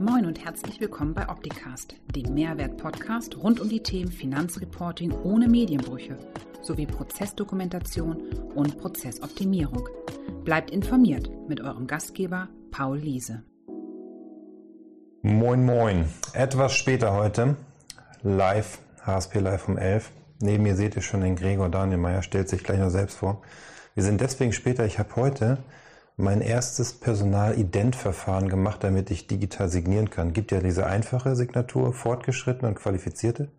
[0.00, 6.16] Moin und herzlich willkommen bei Opticast, dem Mehrwert-Podcast rund um die Themen Finanzreporting ohne Medienbrüche
[6.62, 8.16] sowie Prozessdokumentation
[8.56, 9.88] und Prozessoptimierung.
[10.42, 13.44] Bleibt informiert mit eurem Gastgeber Paul Liese.
[15.22, 16.06] Moin, moin.
[16.32, 17.56] Etwas später heute,
[18.24, 20.10] live, HSP Live um 11.
[20.40, 23.42] Neben mir seht ihr schon den Gregor Daniel Meyer, stellt sich gleich noch selbst vor.
[23.94, 25.58] Wir sind deswegen später, ich habe heute
[26.16, 30.32] mein erstes Personal-Ident-Verfahren gemacht, damit ich digital signieren kann.
[30.32, 33.50] Gibt ja diese einfache Signatur, fortgeschrittene und qualifizierte.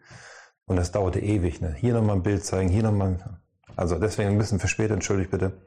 [0.66, 1.62] Und das dauerte ewig.
[1.62, 1.76] Ne?
[1.78, 3.40] Hier nochmal ein Bild zeigen, hier nochmal.
[3.76, 5.62] Also deswegen ein bisschen verspätet, entschuldigt bitte.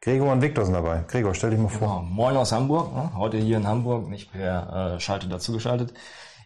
[0.00, 1.04] Gregor und Viktor sind dabei.
[1.08, 1.88] Gregor, stell dich mal vor.
[1.88, 2.02] Genau.
[2.02, 2.94] Moin aus Hamburg.
[2.94, 3.10] Ne?
[3.16, 5.92] Heute hier in Hamburg, nicht per äh, Schalte dazugeschaltet.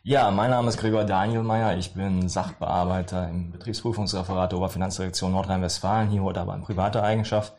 [0.02, 1.76] Ja, mein Name ist Gregor Danielmeier.
[1.76, 7.52] Ich bin Sachbearbeiter im Betriebsprüfungsreferat der Oberfinanzdirektion Nordrhein-Westfalen, hier heute aber in privater Eigenschaft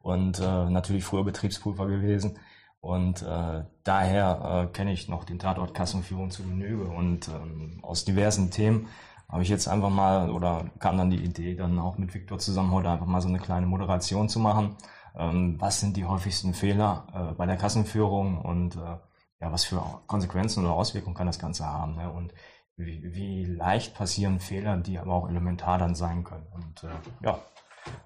[0.00, 2.38] und äh, natürlich früher Betriebsprüfer gewesen.
[2.80, 6.84] Und äh, daher äh, kenne ich noch den Tatort Kassenführung zu Genüge.
[6.84, 8.88] Und ähm, aus diversen Themen
[9.28, 12.72] habe ich jetzt einfach mal oder kam dann die Idee, dann auch mit Viktor zusammen
[12.72, 14.76] heute einfach mal so eine kleine Moderation zu machen.
[15.16, 18.96] Ähm, was sind die häufigsten Fehler äh, bei der Kassenführung und äh,
[19.40, 21.96] ja, was für Konsequenzen oder Auswirkungen kann das Ganze haben?
[21.96, 22.10] Ne?
[22.10, 22.32] Und
[22.76, 26.46] wie, wie leicht passieren Fehler, die aber auch elementar dann sein können.
[26.52, 27.38] Und äh, ja,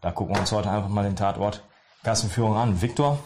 [0.00, 1.62] da gucken wir uns heute einfach mal den Tatort
[2.04, 2.82] Kassenführung an.
[2.82, 3.18] Viktor?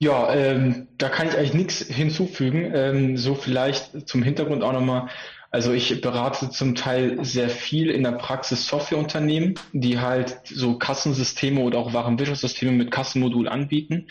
[0.00, 2.70] Ja, ähm, da kann ich eigentlich nichts hinzufügen.
[2.72, 5.08] Ähm, so vielleicht zum Hintergrund auch nochmal.
[5.50, 11.62] Also ich berate zum Teil sehr viel in der Praxis Softwareunternehmen, die halt so Kassensysteme
[11.62, 14.08] oder auch Warenwirtschaftssysteme mit Kassenmodul anbieten.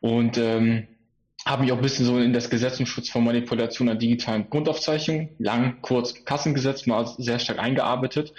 [0.00, 0.86] Und ähm,
[1.46, 4.50] habe mich auch ein bisschen so in das Gesetz zum Schutz von Manipulation an digitalen
[4.50, 8.32] Grundaufzeichnungen, lang, kurz Kassengesetz mal sehr stark eingearbeitet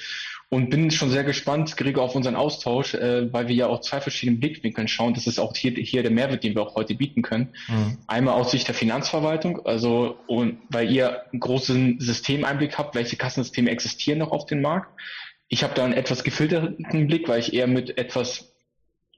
[0.50, 4.00] und bin schon sehr gespannt, Gregor, auf unseren Austausch, äh, weil wir ja auch zwei
[4.00, 5.14] verschiedene Blickwinkeln schauen.
[5.14, 7.54] Das ist auch hier, hier der Mehrwert, den wir auch heute bieten können.
[7.68, 7.98] Mhm.
[8.08, 13.72] Einmal aus Sicht der Finanzverwaltung, also und weil ihr einen großen Systemeinblick habt, welche Kassensysteme
[13.72, 14.90] existieren noch auf dem Markt.
[15.50, 18.54] Ich habe da einen etwas gefilterten Blick, weil ich eher mit etwas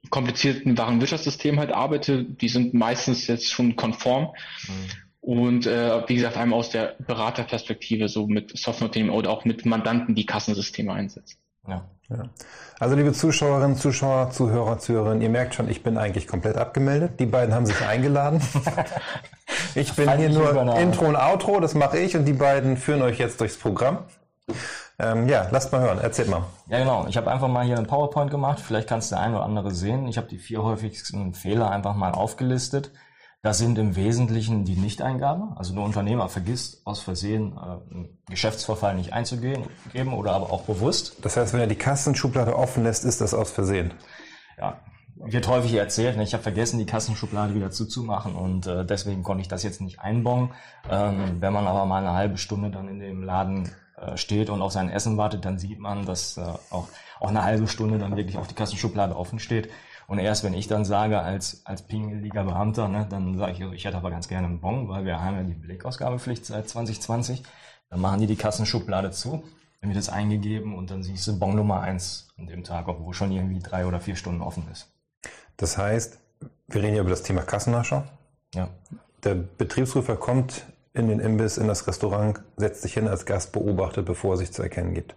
[0.09, 2.23] komplizierten Warenwirtschaftssystemen halt arbeite.
[2.23, 4.33] Die sind meistens jetzt schon konform.
[4.67, 5.08] Mhm.
[5.21, 10.15] Und äh, wie gesagt, einmal aus der Beraterperspektive, so mit Softwareunternehmen oder auch mit Mandanten,
[10.15, 11.37] die Kassensysteme einsetzen.
[11.67, 11.85] Ja.
[12.09, 12.29] ja.
[12.79, 17.19] Also liebe Zuschauerinnen, Zuschauer, Zuhörer, Zuhörerinnen, ihr merkt schon, ich bin eigentlich komplett abgemeldet.
[17.19, 18.41] Die beiden haben sich eingeladen.
[19.75, 23.19] ich bin hier nur Intro und Outro, das mache ich und die beiden führen euch
[23.19, 24.05] jetzt durchs Programm.
[24.97, 26.43] Ähm, ja, lasst mal hören, erzählt mal.
[26.67, 27.05] Ja, genau.
[27.07, 28.59] Ich habe einfach mal hier ein PowerPoint gemacht.
[28.59, 30.07] Vielleicht kannst du der eine oder andere sehen.
[30.07, 32.91] Ich habe die vier häufigsten Fehler einfach mal aufgelistet.
[33.41, 35.55] Das sind im Wesentlichen die Nichteingabe.
[35.55, 39.63] Also der Unternehmer vergisst aus Versehen äh, einen Geschäftsverfall nicht einzugeben
[40.13, 41.17] oder aber auch bewusst.
[41.23, 43.93] Das heißt, wenn er die Kassenschublade offen lässt, ist das aus Versehen.
[44.57, 44.81] Ja,
[45.15, 46.17] wird häufig erzählt.
[46.17, 46.23] Ne?
[46.23, 50.01] Ich habe vergessen, die Kassenschublade wieder zuzumachen und äh, deswegen konnte ich das jetzt nicht
[50.01, 50.51] einbauen.
[50.89, 54.61] Ähm, wenn man aber mal eine halbe Stunde dann in dem Laden äh, steht und
[54.61, 56.87] auf sein Essen wartet, dann sieht man, dass äh, auch,
[57.21, 59.69] auch eine halbe Stunde dann wirklich auch die Kassenschublade offen steht.
[60.09, 63.85] Und erst wenn ich dann sage, als, als pingeliger Beamter, ne, dann sage ich, ich
[63.85, 67.43] hätte aber ganz gerne einen Bon, weil wir haben ja die Blickausgabepflicht seit 2020.
[67.91, 69.43] Dann machen die die Kassenschublade zu,
[69.81, 73.13] dann wird es eingegeben und dann siehst du Bon Nummer eins an dem Tag, obwohl
[73.13, 74.91] schon irgendwie drei oder vier Stunden offen ist.
[75.57, 76.17] Das heißt,
[76.67, 78.03] wir reden ja über das Thema Kassennachschau.
[78.55, 78.69] Ja.
[79.23, 84.07] Der Betriebsprüfer kommt in den Imbiss, in das Restaurant, setzt sich hin als Gast, beobachtet,
[84.07, 85.15] bevor er sich zu erkennen gibt.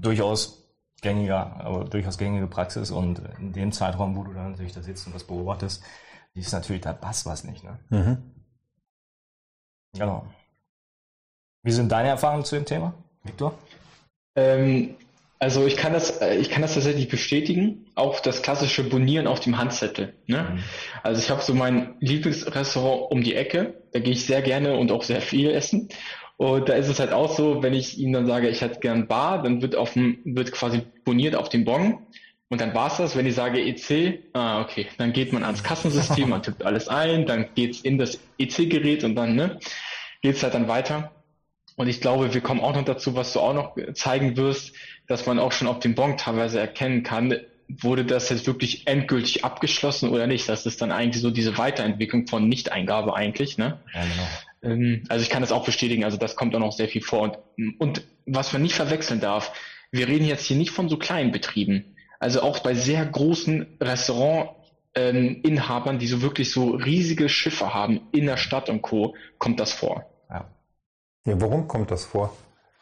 [0.00, 0.60] Durchaus
[1.02, 5.06] gängiger, aber durchaus gängige Praxis und in dem Zeitraum, wo du dann natürlich da sitzt
[5.06, 5.82] und das beobachtest,
[6.34, 7.64] ist natürlich, da passt was nicht.
[7.64, 7.78] Ne?
[7.88, 8.18] Mhm.
[9.96, 10.26] Genau.
[11.62, 12.94] Wie sind deine Erfahrungen zu dem Thema,
[13.24, 13.58] Viktor?
[14.36, 14.96] Ähm,
[15.38, 17.86] also ich kann das, äh, ich kann das tatsächlich bestätigen.
[17.94, 20.14] Auch das klassische Bonieren auf dem Handzettel.
[20.26, 20.46] Ne?
[20.52, 20.64] Mhm.
[21.02, 23.82] Also ich habe so mein Lieblingsrestaurant um die Ecke.
[23.92, 25.88] Da gehe ich sehr gerne und auch sehr viel essen.
[26.40, 29.06] Und da ist es halt auch so, wenn ich ihm dann sage, ich hätte gern
[29.06, 31.98] Bar, dann wird auf dem, wird quasi boniert auf dem Bon.
[32.48, 33.14] Und dann war's das.
[33.14, 37.26] Wenn ich sage EC, ah, okay, dann geht man ans Kassensystem, man tippt alles ein,
[37.26, 39.58] dann geht's in das EC-Gerät und dann, ne,
[40.22, 41.12] geht's halt dann weiter.
[41.76, 44.72] Und ich glaube, wir kommen auch noch dazu, was du auch noch zeigen wirst,
[45.08, 47.36] dass man auch schon auf dem Bon teilweise erkennen kann,
[47.68, 50.48] wurde das jetzt wirklich endgültig abgeschlossen oder nicht?
[50.48, 53.82] Das ist dann eigentlich so diese Weiterentwicklung von Nichteingabe eigentlich, ne?
[53.92, 54.26] Ja, genau.
[54.62, 57.22] Ähm, also ich kann das auch bestätigen, also das kommt auch noch sehr viel vor.
[57.22, 57.38] Und,
[57.78, 59.52] und was man nicht verwechseln darf,
[59.90, 61.96] wir reden jetzt hier nicht von so kleinen Betrieben.
[62.18, 68.26] Also auch bei sehr großen Restaurantinhabern, ähm, die so wirklich so riesige Schiffe haben in
[68.26, 70.06] der Stadt und Co., kommt das vor.
[70.28, 70.48] Ja.
[71.24, 72.36] ja warum kommt das vor?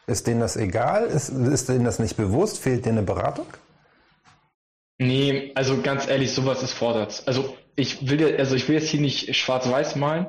[0.07, 1.05] Ist denen das egal?
[1.05, 2.59] Ist, ist denen das nicht bewusst?
[2.59, 3.45] Fehlt denen eine Beratung?
[4.97, 7.23] Nee, also ganz ehrlich, sowas ist Vorsatz.
[7.25, 10.27] Also ich will, also ich will jetzt hier nicht schwarz-weiß malen,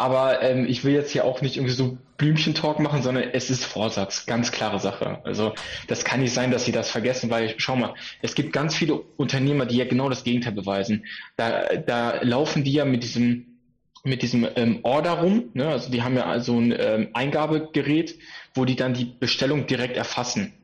[0.00, 3.64] aber ähm, ich will jetzt hier auch nicht irgendwie so Blümchentalk machen, sondern es ist
[3.64, 5.20] Vorsatz, ganz klare Sache.
[5.24, 5.54] Also
[5.88, 8.94] das kann nicht sein, dass sie das vergessen, weil schau mal, es gibt ganz viele
[8.94, 11.04] Unternehmer, die ja genau das Gegenteil beweisen.
[11.36, 13.46] Da, da laufen die ja mit diesem
[14.02, 15.68] mit diesem ähm, Order rum, ne?
[15.68, 18.18] also die haben ja also ein ähm, Eingabegerät,
[18.54, 20.54] wo die dann die Bestellung direkt erfassen.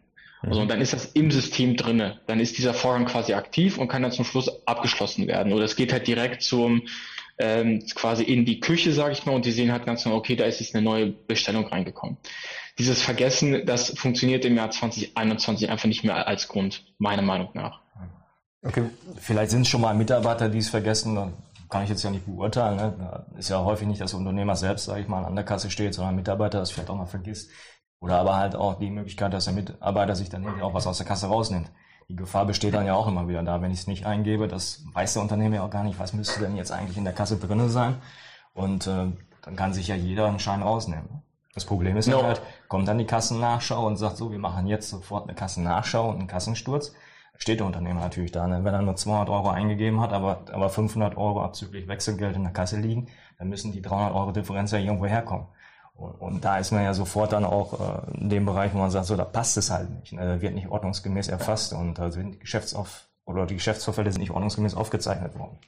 [0.41, 2.21] Also und dann ist das im System drinne.
[2.27, 5.53] Dann ist dieser Vorgang quasi aktiv und kann dann zum Schluss abgeschlossen werden.
[5.53, 6.83] Oder es geht halt direkt zum
[7.39, 10.37] ähm, quasi in die Küche, sage ich mal, und die sehen halt ganz genau, okay,
[10.37, 12.17] da ist jetzt eine neue Bestellung reingekommen.
[12.79, 17.81] Dieses Vergessen, das funktioniert im Jahr 2021 einfach nicht mehr als Grund, meiner Meinung nach.
[18.63, 18.85] Okay,
[19.19, 21.33] vielleicht sind es schon mal Mitarbeiter, die es vergessen,
[21.69, 22.77] kann ich jetzt ja nicht beurteilen.
[22.77, 23.27] Ne?
[23.39, 25.95] Ist ja häufig nicht, dass der Unternehmer selbst, sage ich mal, an der Kasse steht,
[25.95, 27.51] sondern ein Mitarbeiter das vielleicht auch mal vergisst.
[28.01, 30.99] Oder aber halt auch die Möglichkeit, dass der Mitarbeiter sich dann irgendwie auch was aus
[30.99, 31.71] der Kasse rausnimmt
[32.09, 34.47] die Gefahr besteht dann ja auch immer wieder da, wenn ich es nicht eingebe.
[34.47, 37.13] Das weiß der Unternehmer ja auch gar nicht, was müsste denn jetzt eigentlich in der
[37.13, 37.97] Kasse drinne sein.
[38.55, 39.07] Und äh,
[39.43, 41.23] dann kann sich ja jeder einen Schein rausnehmen.
[41.55, 42.23] Das Problem ist no.
[42.23, 46.19] halt, kommt dann die Kassennachschau und sagt so, wir machen jetzt sofort eine Kassennachschau und
[46.19, 46.95] einen Kassensturz.
[47.39, 48.47] Steht der Unternehmer natürlich da.
[48.47, 48.63] Ne?
[48.63, 52.53] Wenn er nur 200 Euro eingegeben hat, aber, aber 500 Euro abzüglich Wechselgeld in der
[52.53, 55.47] Kasse liegen, dann müssen die 300 Euro Differenz ja irgendwo herkommen.
[55.97, 59.07] Und, da ist man ja sofort dann auch äh, in dem Bereich, wo man sagt,
[59.07, 60.13] so, da passt es halt nicht.
[60.13, 60.27] Ne?
[60.27, 64.31] Da wird nicht ordnungsgemäß erfasst und da sind die Geschäftsauf oder die Geschäftsvorfälle sind nicht
[64.31, 65.59] ordnungsgemäß aufgezeichnet worden.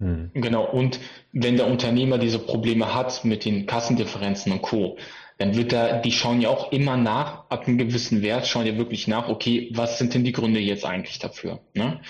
[0.00, 0.30] Hm.
[0.34, 1.00] Genau, und
[1.32, 4.96] wenn der Unternehmer diese Probleme hat mit den Kassendifferenzen und Co.,
[5.38, 8.76] dann wird da, die schauen ja auch immer nach, ab einem gewissen Wert, schauen ja
[8.76, 11.60] wirklich nach, okay, was sind denn die Gründe jetzt eigentlich dafür?
[11.74, 12.00] Ne?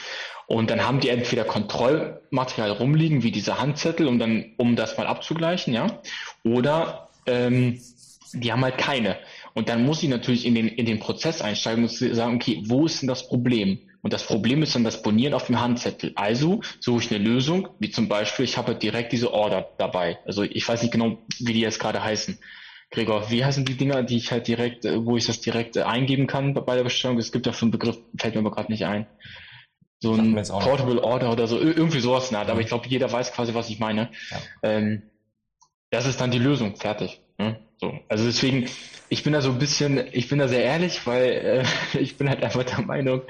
[0.47, 5.07] Und dann haben die entweder Kontrollmaterial rumliegen, wie diese Handzettel, um dann, um das mal
[5.07, 6.01] abzugleichen, ja,
[6.43, 7.81] oder ähm,
[8.33, 9.19] die haben halt keine.
[9.55, 12.87] Und dann muss ich natürlich in den, in den Prozess einsteigen und sagen, okay, wo
[12.87, 13.79] ist denn das Problem?
[14.03, 16.13] Und das Problem ist dann das Bonieren auf dem Handzettel.
[16.15, 20.19] Also suche ich eine Lösung, wie zum Beispiel, ich habe direkt diese Order dabei.
[20.25, 22.39] Also ich weiß nicht genau, wie die jetzt gerade heißen.
[22.91, 25.83] Gregor, wie heißen die Dinger, die ich halt direkt, äh, wo ich das direkt äh,
[25.83, 27.19] eingeben kann bei der Bestellung?
[27.19, 29.07] Es gibt dafür einen Begriff, fällt mir aber gerade nicht ein.
[30.01, 33.53] So ein Portable Order oder so, irgendwie sowas in aber ich glaube, jeder weiß quasi,
[33.55, 34.11] was ich meine.
[34.31, 34.39] Ja.
[34.63, 35.03] Ähm,
[35.91, 37.21] das ist dann die Lösung, fertig.
[37.39, 37.59] Ne?
[37.79, 37.93] So.
[38.09, 38.69] Also deswegen,
[39.09, 41.65] ich bin da so ein bisschen, ich bin da sehr ehrlich, weil äh,
[41.99, 43.23] ich bin halt einfach der Meinung,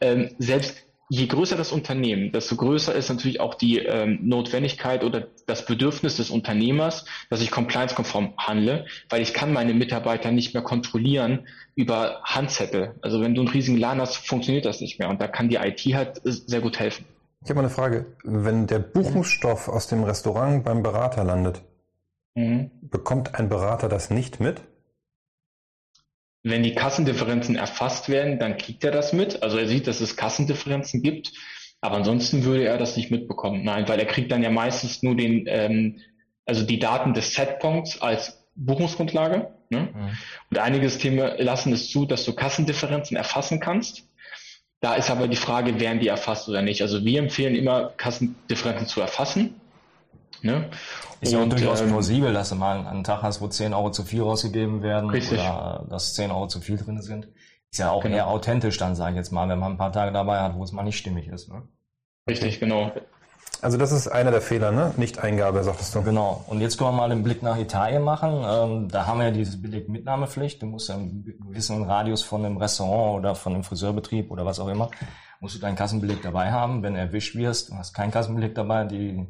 [0.00, 5.28] ähm, selbst je größer das Unternehmen, desto größer ist natürlich auch die ähm, Notwendigkeit oder
[5.46, 10.62] das Bedürfnis des Unternehmers, dass ich compliance-konform handle, weil ich kann meine Mitarbeiter nicht mehr
[10.62, 12.94] kontrollieren über Handzettel.
[13.02, 15.56] Also wenn du einen riesigen Laden hast, funktioniert das nicht mehr und da kann die
[15.56, 17.04] IT halt sehr gut helfen.
[17.44, 18.06] Ich habe mal eine Frage.
[18.24, 21.60] Wenn der Buchungsstoff aus dem Restaurant beim Berater landet,
[22.34, 22.70] Mhm.
[22.82, 24.62] Bekommt ein Berater das nicht mit?
[26.42, 29.42] Wenn die Kassendifferenzen erfasst werden, dann kriegt er das mit.
[29.42, 31.32] Also er sieht, dass es Kassendifferenzen gibt,
[31.80, 33.62] aber ansonsten würde er das nicht mitbekommen.
[33.64, 36.00] Nein, weil er kriegt dann ja meistens nur den, ähm,
[36.44, 39.54] also die Daten des Setpoints als Buchungsgrundlage.
[39.70, 39.90] Ne?
[39.94, 40.18] Mhm.
[40.50, 44.08] Und einige Systeme lassen es zu, dass du Kassendifferenzen erfassen kannst.
[44.80, 46.82] Da ist aber die Frage, werden die erfasst oder nicht.
[46.82, 49.60] Also wir empfehlen immer, Kassendifferenzen zu erfassen.
[50.40, 50.70] Ne?
[51.20, 53.90] Ist ja auch durchaus ähm, plausibel, dass du mal einen Tag hast, wo 10 Euro
[53.90, 55.38] zu viel rausgegeben werden richtig.
[55.38, 57.28] oder dass 10 Euro zu viel drin sind.
[57.70, 58.16] Ist ja auch genau.
[58.16, 60.64] eher authentisch dann, sage ich jetzt mal, wenn man ein paar Tage dabei hat, wo
[60.64, 61.48] es mal nicht stimmig ist.
[61.48, 61.62] Ne?
[62.28, 62.92] Richtig, genau.
[63.62, 64.92] Also das ist einer der Fehler, ne?
[64.96, 66.02] Nicht-Eingabe, sagtest du.
[66.02, 66.44] Genau.
[66.48, 68.44] Und jetzt können wir mal den Blick nach Italien machen.
[68.44, 70.60] Ähm, da haben wir ja diese Belegmitnahmepflicht.
[70.60, 74.58] Du musst ja einen gewissen Radius von einem Restaurant oder von einem Friseurbetrieb oder was
[74.58, 74.90] auch immer,
[75.38, 76.82] musst du deinen Kassenbeleg dabei haben.
[76.82, 79.28] Wenn du erwischt wirst und hast keinen Kassenbeleg dabei, die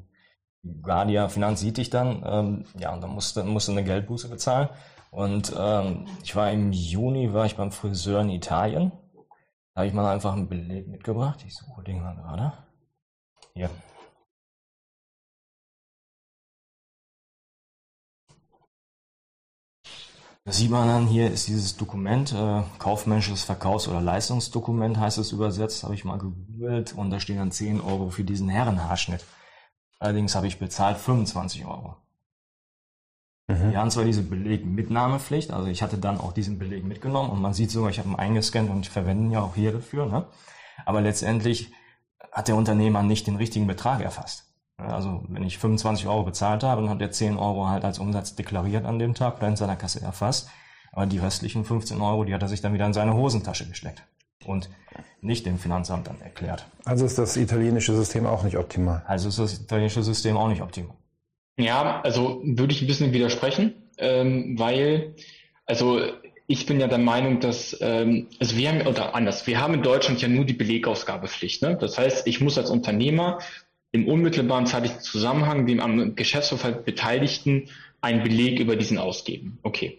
[0.82, 4.68] Guardia Finanz sieht dich dann, ähm, ja, und dann musste, musste eine Geldbuße bezahlen.
[5.10, 8.92] Und ähm, ich war im Juni, war ich beim Friseur in Italien.
[9.74, 11.42] Da habe ich mal einfach einen Beleg mitgebracht.
[11.46, 12.52] Ich suche den mal gerade.
[13.54, 13.70] Hier.
[20.44, 25.30] Das sieht man dann hier, ist dieses Dokument, äh, kaufmännisches Verkaufs- oder Leistungsdokument heißt es
[25.30, 29.24] übersetzt, habe ich mal gegoogelt und da stehen dann 10 Euro für diesen Herrenhaarschnitt.
[30.02, 31.94] Allerdings habe ich bezahlt 25 Euro.
[33.46, 33.70] Mhm.
[33.70, 37.54] Wir haben zwar diese Belegmitnahmepflicht, also ich hatte dann auch diesen Beleg mitgenommen und man
[37.54, 40.06] sieht sogar, ich habe ihn eingescannt und verwende ihn ja auch hier dafür.
[40.06, 40.26] Ne?
[40.86, 41.70] Aber letztendlich
[42.32, 44.52] hat der Unternehmer nicht den richtigen Betrag erfasst.
[44.76, 48.34] Also wenn ich 25 Euro bezahlt habe, dann hat er 10 Euro halt als Umsatz
[48.34, 50.48] deklariert an dem Tag oder in seiner Kasse erfasst.
[50.90, 54.02] Aber die restlichen 15 Euro, die hat er sich dann wieder in seine Hosentasche gesteckt.
[54.44, 54.68] Und
[55.20, 56.66] nicht dem Finanzamt dann erklärt.
[56.84, 59.02] Also ist das italienische System auch nicht optimal.
[59.06, 60.96] Also ist das italienische System auch nicht optimal.
[61.56, 65.14] Ja, also würde ich ein bisschen widersprechen, ähm, weil,
[65.66, 66.00] also
[66.46, 69.82] ich bin ja der Meinung, dass, ähm, also wir haben, oder anders, wir haben in
[69.82, 71.62] Deutschland ja nur die Belegausgabepflicht.
[71.62, 71.76] Ne?
[71.80, 73.38] Das heißt, ich muss als Unternehmer
[73.92, 77.68] im unmittelbaren zeitlichen Zusammenhang dem am Geschäftsverfall Beteiligten
[78.00, 79.58] einen Beleg über diesen ausgeben.
[79.62, 79.98] Okay.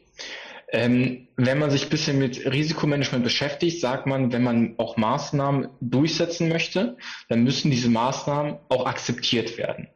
[0.73, 5.69] Ähm, wenn man sich ein bisschen mit Risikomanagement beschäftigt, sagt man, wenn man auch Maßnahmen
[5.81, 6.97] durchsetzen möchte,
[7.29, 9.87] dann müssen diese Maßnahmen auch akzeptiert werden.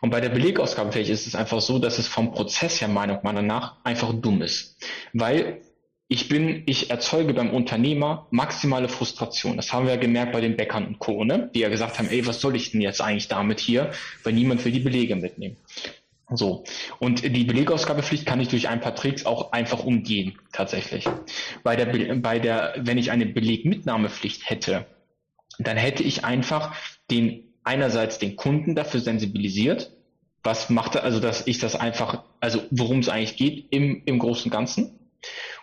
[0.00, 3.46] Und bei der Belegausgabepflicht ist es einfach so, dass es vom Prozess her meiner Meinung
[3.46, 4.76] nach einfach dumm ist.
[5.12, 5.62] Weil
[6.08, 9.56] ich bin, ich erzeuge beim Unternehmer maximale Frustration.
[9.56, 11.50] Das haben wir ja gemerkt bei den Bäckern und Co., ne?
[11.54, 14.64] die ja gesagt haben, ey, was soll ich denn jetzt eigentlich damit hier, weil niemand
[14.64, 15.56] will die Belege mitnehmen.
[16.30, 16.64] So.
[16.98, 21.06] Und die Belegausgabepflicht kann ich durch ein paar Tricks auch einfach umgehen, tatsächlich.
[21.62, 24.86] Bei der, bei der, wenn ich eine Belegmitnahmepflicht hätte,
[25.58, 26.74] dann hätte ich einfach
[27.10, 29.92] den, einerseits den Kunden dafür sensibilisiert,
[30.42, 34.18] was macht er, also dass ich das einfach, also worum es eigentlich geht im, im
[34.18, 34.98] Großen und Ganzen.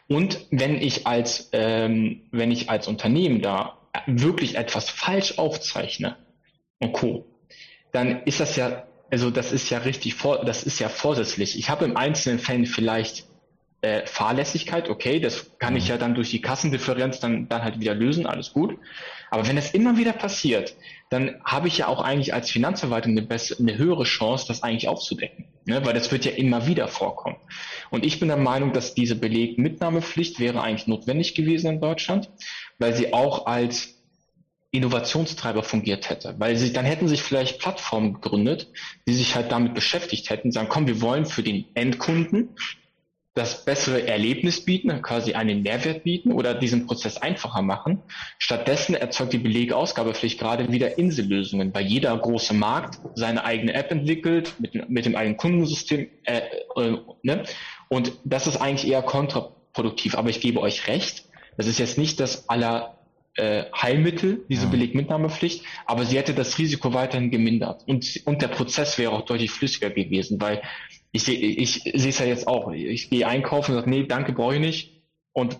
[0.08, 3.78] Und wenn ich als, ähm, wenn ich als Unternehmen da
[4.08, 6.18] wirklich etwas falsch aufzeichne
[6.80, 7.26] und Co.,
[7.92, 11.60] dann ist das ja also das ist ja richtig, vor, das ist ja vorsätzlich.
[11.60, 13.26] Ich habe im einzelnen Fällen vielleicht
[13.82, 15.90] äh, Fahrlässigkeit, okay, das kann ich mhm.
[15.90, 18.78] ja dann durch die Kassendifferenz dann, dann halt wieder lösen, alles gut.
[19.30, 20.76] Aber wenn das immer wieder passiert,
[21.10, 24.88] dann habe ich ja auch eigentlich als Finanzverwaltung eine, bessere, eine höhere Chance, das eigentlich
[24.88, 25.46] aufzudecken.
[25.66, 25.86] Ne?
[25.86, 27.38] Weil das wird ja immer wieder vorkommen.
[27.90, 32.30] Und ich bin der Meinung, dass diese Belegmitnahmepflicht wäre eigentlich notwendig gewesen in Deutschland,
[32.78, 34.01] weil sie auch als
[34.72, 36.36] Innovationstreiber fungiert hätte.
[36.38, 38.68] Weil sie, dann hätten sich vielleicht Plattformen gegründet,
[39.08, 42.56] die sich halt damit beschäftigt hätten, sagen, komm, wir wollen für den Endkunden
[43.34, 48.02] das bessere Erlebnis bieten, quasi einen Mehrwert bieten oder diesen Prozess einfacher machen.
[48.40, 54.56] Stattdessen erzeugt die Belegeausgabepflicht gerade wieder Insellösungen, weil jeder große Markt seine eigene App entwickelt,
[54.60, 56.10] mit, mit dem eigenen Kundensystem.
[56.24, 56.42] Äh,
[56.76, 57.44] äh, ne?
[57.88, 60.16] Und das ist eigentlich eher kontraproduktiv.
[60.16, 61.26] Aber ich gebe euch recht,
[61.56, 63.01] das ist jetzt nicht das aller
[63.36, 64.72] äh, Heilmittel, diese ja.
[64.72, 69.52] Belegmitnahmepflicht, aber sie hätte das Risiko weiterhin gemindert und, und der Prozess wäre auch deutlich
[69.52, 70.62] flüssiger gewesen, weil
[71.12, 72.72] ich sehe ich sehe es ja jetzt auch.
[72.72, 75.02] Ich gehe einkaufen und sage, nee, danke, brauche ich nicht
[75.34, 75.60] und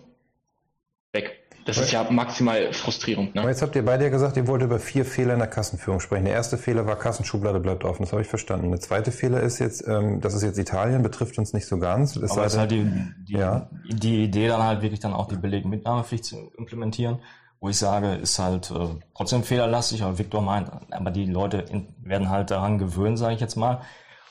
[1.12, 1.38] weg.
[1.64, 3.36] Das ist ja maximal frustrierend.
[3.36, 3.40] Ne?
[3.40, 6.00] Aber jetzt habt ihr beide ja gesagt, ihr wollt über vier Fehler in der Kassenführung
[6.00, 6.24] sprechen.
[6.24, 8.02] Der erste Fehler war Kassenschublade bleibt offen.
[8.02, 8.72] Das habe ich verstanden.
[8.72, 12.16] Der zweite Fehler ist jetzt, ähm, das ist jetzt Italien, betrifft uns nicht so ganz.
[12.16, 12.90] Es Aber ist halt die,
[13.28, 13.70] die, ja.
[13.88, 17.20] die Idee dann halt wirklich dann auch die Belegmitnahmepflicht zu implementieren
[17.62, 21.86] wo ich sage, ist halt äh, trotzdem fehlerlastig, aber Victor meint, aber die Leute in,
[22.02, 23.80] werden halt daran gewöhnt, sage ich jetzt mal.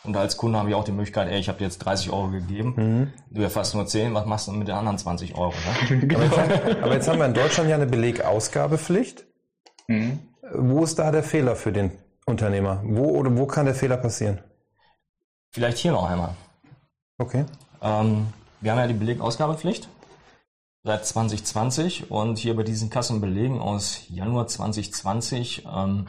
[0.04, 2.28] Und als Kunde habe ich auch die Möglichkeit, ey, ich habe dir jetzt 30 Euro
[2.28, 3.14] gegeben, mhm.
[3.30, 5.54] du erfasst nur 10, was machst du mit den anderen 20 Euro?
[5.90, 6.10] Ne?
[6.14, 9.24] aber, jetzt haben, aber, jetzt haben, wir in Deutschland ja eine Belegausgabepflicht.
[9.88, 10.20] Mhm.
[10.54, 11.92] Wo ist da der Fehler für den
[12.26, 12.82] Unternehmer?
[12.84, 14.42] Wo oder wo kann der Fehler passieren?
[15.52, 16.36] Vielleicht hier noch einmal.
[17.18, 17.46] Okay.
[17.82, 18.28] Ähm,
[18.60, 19.88] wir haben ja die Belegausgabepflicht
[20.84, 26.08] seit 2020 und hier bei diesen Kassenbelegen aus Januar 2020 ähm,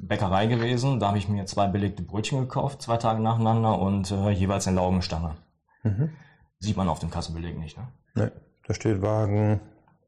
[0.00, 1.00] Bäckerei gewesen.
[1.00, 4.76] Da habe ich mir zwei belegte Brötchen gekauft, zwei Tage nacheinander und äh, jeweils eine
[4.76, 5.36] Laugenstange.
[5.82, 6.10] Mhm.
[6.58, 7.88] Sieht man auf dem Kassenbeleg nicht, ne?
[8.14, 8.30] Nee,
[8.66, 9.60] da steht Wagen.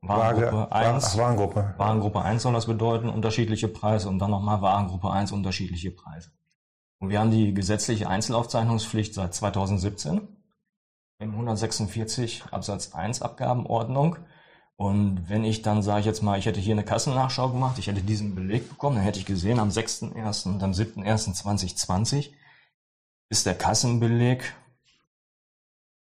[0.03, 1.05] Warengruppe Waage, 1.
[1.05, 1.75] Ach, Warengruppe.
[1.77, 6.33] Warengruppe 1 soll das bedeuten, unterschiedliche Preise und dann nochmal Warengruppe 1, unterschiedliche Preise.
[6.99, 10.29] Und wir haben die gesetzliche Einzelaufzeichnungspflicht seit 2017 im
[11.31, 14.17] 146 Absatz 1 Abgabenordnung.
[14.77, 17.87] Und wenn ich dann sage ich jetzt mal, ich hätte hier eine Kassennachschau gemacht, ich
[17.87, 20.49] hätte diesen Beleg bekommen, dann hätte ich gesehen, am 6.1.
[20.49, 22.31] und am 7.1.2020
[23.29, 24.55] ist der Kassenbeleg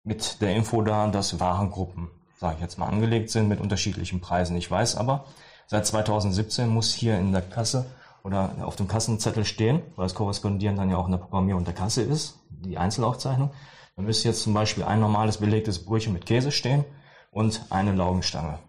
[0.04, 4.56] mit der Info da, dass Warengruppen, sage ich jetzt mal, angelegt sind mit unterschiedlichen Preisen.
[4.56, 5.26] Ich weiß aber,
[5.68, 7.86] seit 2017 muss hier in der Kasse
[8.24, 11.74] oder auf dem Kassenzettel stehen, weil es korrespondierend dann ja auch in der Programmierung der
[11.74, 13.52] Kasse ist, die Einzelaufzeichnung,
[13.96, 16.84] da müsste jetzt zum Beispiel ein normales belegtes Brötchen mit Käse stehen
[17.32, 18.60] und eine Laugenstange.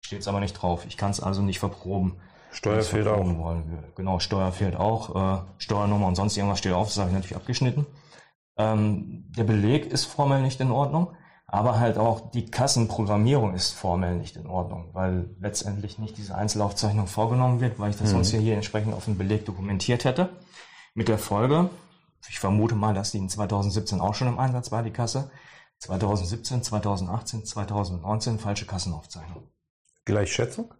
[0.00, 0.84] Steht es aber nicht drauf.
[0.86, 2.20] Ich kann es also nicht verproben.
[2.52, 3.24] Steuer fehlt auch.
[3.24, 3.84] Wollen.
[3.96, 5.38] Genau, Steuer fehlt auch.
[5.38, 6.88] Äh, Steuernummer und sonst irgendwas steht auf.
[6.88, 7.86] Das habe ich natürlich abgeschnitten.
[8.56, 11.16] Ähm, der Beleg ist formell nicht in Ordnung,
[11.46, 17.06] aber halt auch die Kassenprogrammierung ist formell nicht in Ordnung, weil letztendlich nicht diese Einzelaufzeichnung
[17.06, 18.24] vorgenommen wird, weil ich das mhm.
[18.24, 20.28] sonst hier entsprechend auf dem Beleg dokumentiert hätte.
[20.94, 21.70] Mit der Folge,
[22.28, 25.30] ich vermute mal, dass die in 2017 auch schon im Einsatz war, die Kasse.
[25.78, 29.48] 2017, 2018, 2019 falsche Kassenaufzeichnung.
[30.04, 30.72] Gleichschätzung?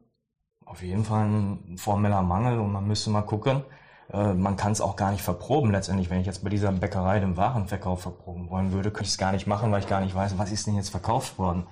[0.64, 3.64] Auf jeden Fall ein formeller Mangel und man müsste mal gucken.
[4.12, 6.10] Äh, man kann es auch gar nicht verproben letztendlich.
[6.10, 9.32] Wenn ich jetzt bei dieser Bäckerei den Warenverkauf verproben wollen würde, könnte ich es gar
[9.32, 11.66] nicht machen, weil ich gar nicht weiß, was ist denn jetzt verkauft worden.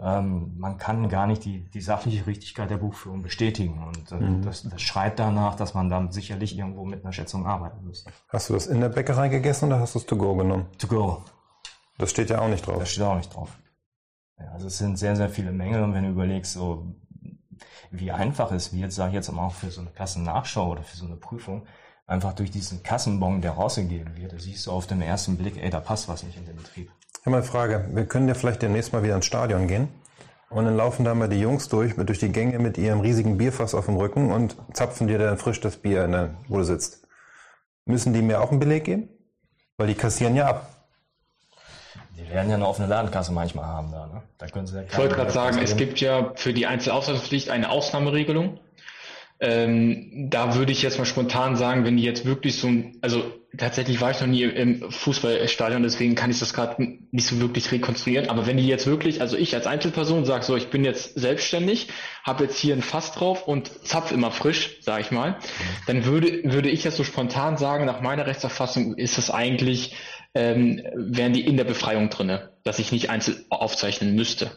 [0.00, 3.82] Ähm, man kann gar nicht die, die sachliche Richtigkeit der Buchführung bestätigen.
[3.84, 4.42] Und äh, mhm.
[4.42, 8.10] das, das schreit danach, dass man dann sicherlich irgendwo mit einer Schätzung arbeiten müsste.
[8.28, 10.66] Hast du das in der Bäckerei gegessen oder hast du es to go genommen?
[10.78, 11.24] To go.
[11.98, 12.78] Das steht ja auch nicht drauf.
[12.78, 13.58] Das steht auch nicht drauf.
[14.38, 16.94] Ja, also es sind sehr, sehr viele Mängel und wenn du überlegst, so
[17.90, 20.96] wie einfach es wird, sage ich jetzt mal auch für so eine Kassennachschau oder für
[20.96, 21.66] so eine Prüfung,
[22.06, 25.70] einfach durch diesen Kassenbon, der rausgegeben wird, da siehst du auf den ersten Blick, ey,
[25.70, 26.92] da passt was nicht in den Betrieb.
[27.28, 27.84] Habe mal eine Frage.
[27.92, 29.88] Wir können ja vielleicht demnächst mal wieder ins Stadion gehen.
[30.48, 33.36] Und dann laufen da mal die Jungs durch, mit, durch die Gänge mit ihrem riesigen
[33.36, 36.64] Bierfass auf dem Rücken und zapfen dir dann frisch das Bier, in der, wo du
[36.64, 37.06] sitzt.
[37.84, 39.10] Müssen die mir auch einen Beleg geben?
[39.76, 40.70] Weil die kassieren ja ab.
[42.16, 44.06] Die werden ja eine offene Ladenkasse manchmal haben da.
[44.06, 44.22] Ne?
[44.38, 47.68] da können sie ja ich wollte gerade sagen, es gibt ja für die Einzelausweisungspflicht eine
[47.68, 48.58] Ausnahmeregelung.
[49.38, 53.22] Ähm, da würde ich jetzt mal spontan sagen, wenn die jetzt wirklich so ein, also
[53.56, 57.72] tatsächlich war ich noch nie im Fußballstadion, deswegen kann ich das gerade nicht so wirklich
[57.72, 58.28] rekonstruieren.
[58.28, 61.88] Aber wenn die jetzt wirklich, also ich als Einzelperson sage so, ich bin jetzt selbstständig,
[62.24, 65.38] habe jetzt hier ein Fass drauf und zapf immer frisch, sage ich mal,
[65.86, 69.94] dann würde würde ich jetzt so spontan sagen, nach meiner Rechtsauffassung ist es eigentlich,
[70.34, 74.50] ähm, wären die in der Befreiung drinne, dass ich nicht einzeln aufzeichnen müsste.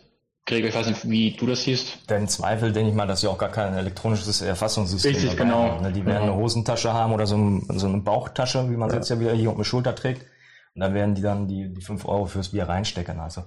[0.46, 2.10] Gregor, ich weiß nicht, wie du das siehst.
[2.10, 5.64] Denn im Zweifel denke ich mal, dass sie auch gar kein elektronisches Erfassungssystem Richtig, genau.
[5.64, 5.82] haben.
[5.84, 5.92] Ne?
[5.92, 8.96] Die werden eine Hosentasche haben oder so, ein, so eine Bauchtasche, wie man ja.
[8.96, 10.26] jetzt ja wieder hier um die Schulter trägt.
[10.74, 13.20] Und da werden die dann die, die fünf Euro fürs Bier reinstecken.
[13.20, 13.44] Also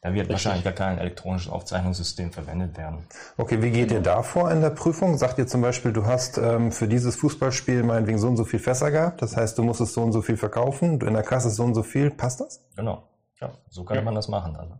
[0.00, 0.32] da wird Richtig.
[0.32, 3.06] wahrscheinlich gar kein elektronisches Aufzeichnungssystem verwendet werden.
[3.36, 5.18] Okay, wie geht ihr da vor in der Prüfung?
[5.18, 8.60] Sagt ihr zum Beispiel, du hast ähm, für dieses Fußballspiel meinetwegen so und so viel
[8.60, 11.50] Fässer gehabt, das heißt, du musstest so und so viel verkaufen, du in der Kasse
[11.50, 12.64] so und so viel, passt das?
[12.76, 13.08] Genau.
[13.40, 14.02] Ja, so kann ja.
[14.02, 14.54] man das machen.
[14.54, 14.74] Also.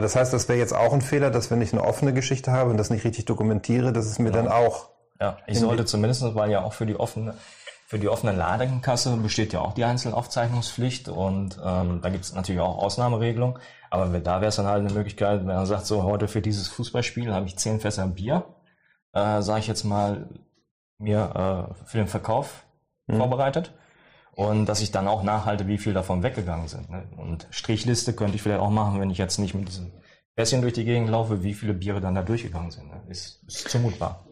[0.00, 2.70] Das heißt, das wäre jetzt auch ein Fehler, dass wenn ich eine offene Geschichte habe
[2.70, 4.44] und das nicht richtig dokumentiere, dass es mir genau.
[4.44, 4.90] dann auch.
[5.20, 7.34] Ja, ich sollte zumindest, weil ja auch für die offene,
[7.86, 12.60] für die offene Ladenkasse besteht ja auch die Einzelaufzeichnungspflicht und ähm, da gibt es natürlich
[12.60, 13.60] auch Ausnahmeregelungen.
[13.90, 16.66] Aber da wäre es dann halt eine Möglichkeit, wenn man sagt, so heute für dieses
[16.66, 18.44] Fußballspiel habe ich zehn Fässer Bier,
[19.12, 20.28] äh, sage ich jetzt mal,
[20.98, 22.64] mir äh, für den Verkauf
[23.06, 23.18] mhm.
[23.18, 23.72] vorbereitet
[24.34, 26.90] und dass ich dann auch nachhalte, wie viel davon weggegangen sind.
[26.90, 27.04] Ne?
[27.16, 29.92] Und Strichliste könnte ich vielleicht auch machen, wenn ich jetzt nicht mit diesem
[30.36, 32.88] Fässchen durch die Gegend laufe, wie viele Biere dann da durchgegangen sind.
[32.88, 33.02] Ne?
[33.08, 34.26] Ist, ist zumutbar.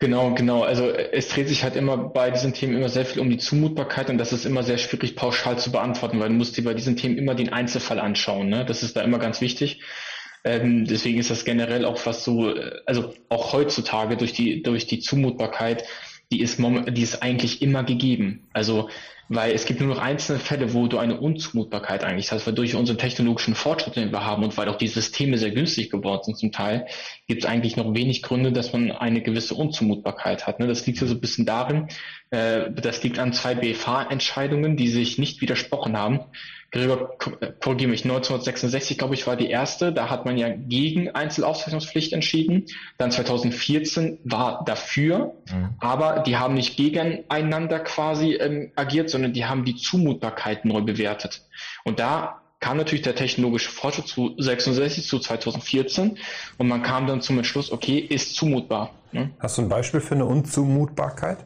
[0.00, 0.64] Genau, genau.
[0.64, 4.10] Also es dreht sich halt immer bei diesen Themen immer sehr viel um die Zumutbarkeit
[4.10, 6.96] und das ist immer sehr schwierig pauschal zu beantworten, weil du musst dir bei diesen
[6.96, 8.48] Themen immer den Einzelfall anschauen.
[8.48, 8.64] Ne?
[8.64, 9.80] Das ist da immer ganz wichtig.
[10.42, 12.52] Ähm, deswegen ist das generell auch was so,
[12.84, 15.84] also auch heutzutage durch die durch die Zumutbarkeit
[16.32, 18.48] die ist, die ist eigentlich immer gegeben.
[18.54, 18.88] Also,
[19.28, 22.74] weil es gibt nur noch einzelne Fälle, wo du eine Unzumutbarkeit eigentlich hast, weil durch
[22.74, 26.38] unseren technologischen Fortschritt, den wir haben und weil auch die Systeme sehr günstig gebaut sind
[26.38, 26.86] zum Teil,
[27.26, 30.58] gibt es eigentlich noch wenig Gründe, dass man eine gewisse Unzumutbarkeit hat.
[30.58, 30.66] Ne?
[30.66, 31.88] Das liegt ja so ein bisschen darin,
[32.30, 36.20] äh, das liegt an zwei BFH-Entscheidungen, die sich nicht widersprochen haben.
[36.72, 37.18] Gregor,
[37.60, 39.92] korrigiere mich, 1966, glaube ich, war die erste.
[39.92, 42.64] Da hat man ja gegen Einzelaufzeichnungspflicht entschieden.
[42.96, 45.74] Dann 2014 war dafür, mhm.
[45.80, 51.42] aber die haben nicht gegeneinander quasi ähm, agiert, sondern die haben die Zumutbarkeit neu bewertet.
[51.84, 56.16] Und da kam natürlich der technologische Fortschritt zu 66 zu 2014
[56.56, 58.94] und man kam dann zum Entschluss, okay, ist zumutbar.
[59.10, 59.30] Ne?
[59.40, 61.44] Hast du ein Beispiel für eine Unzumutbarkeit?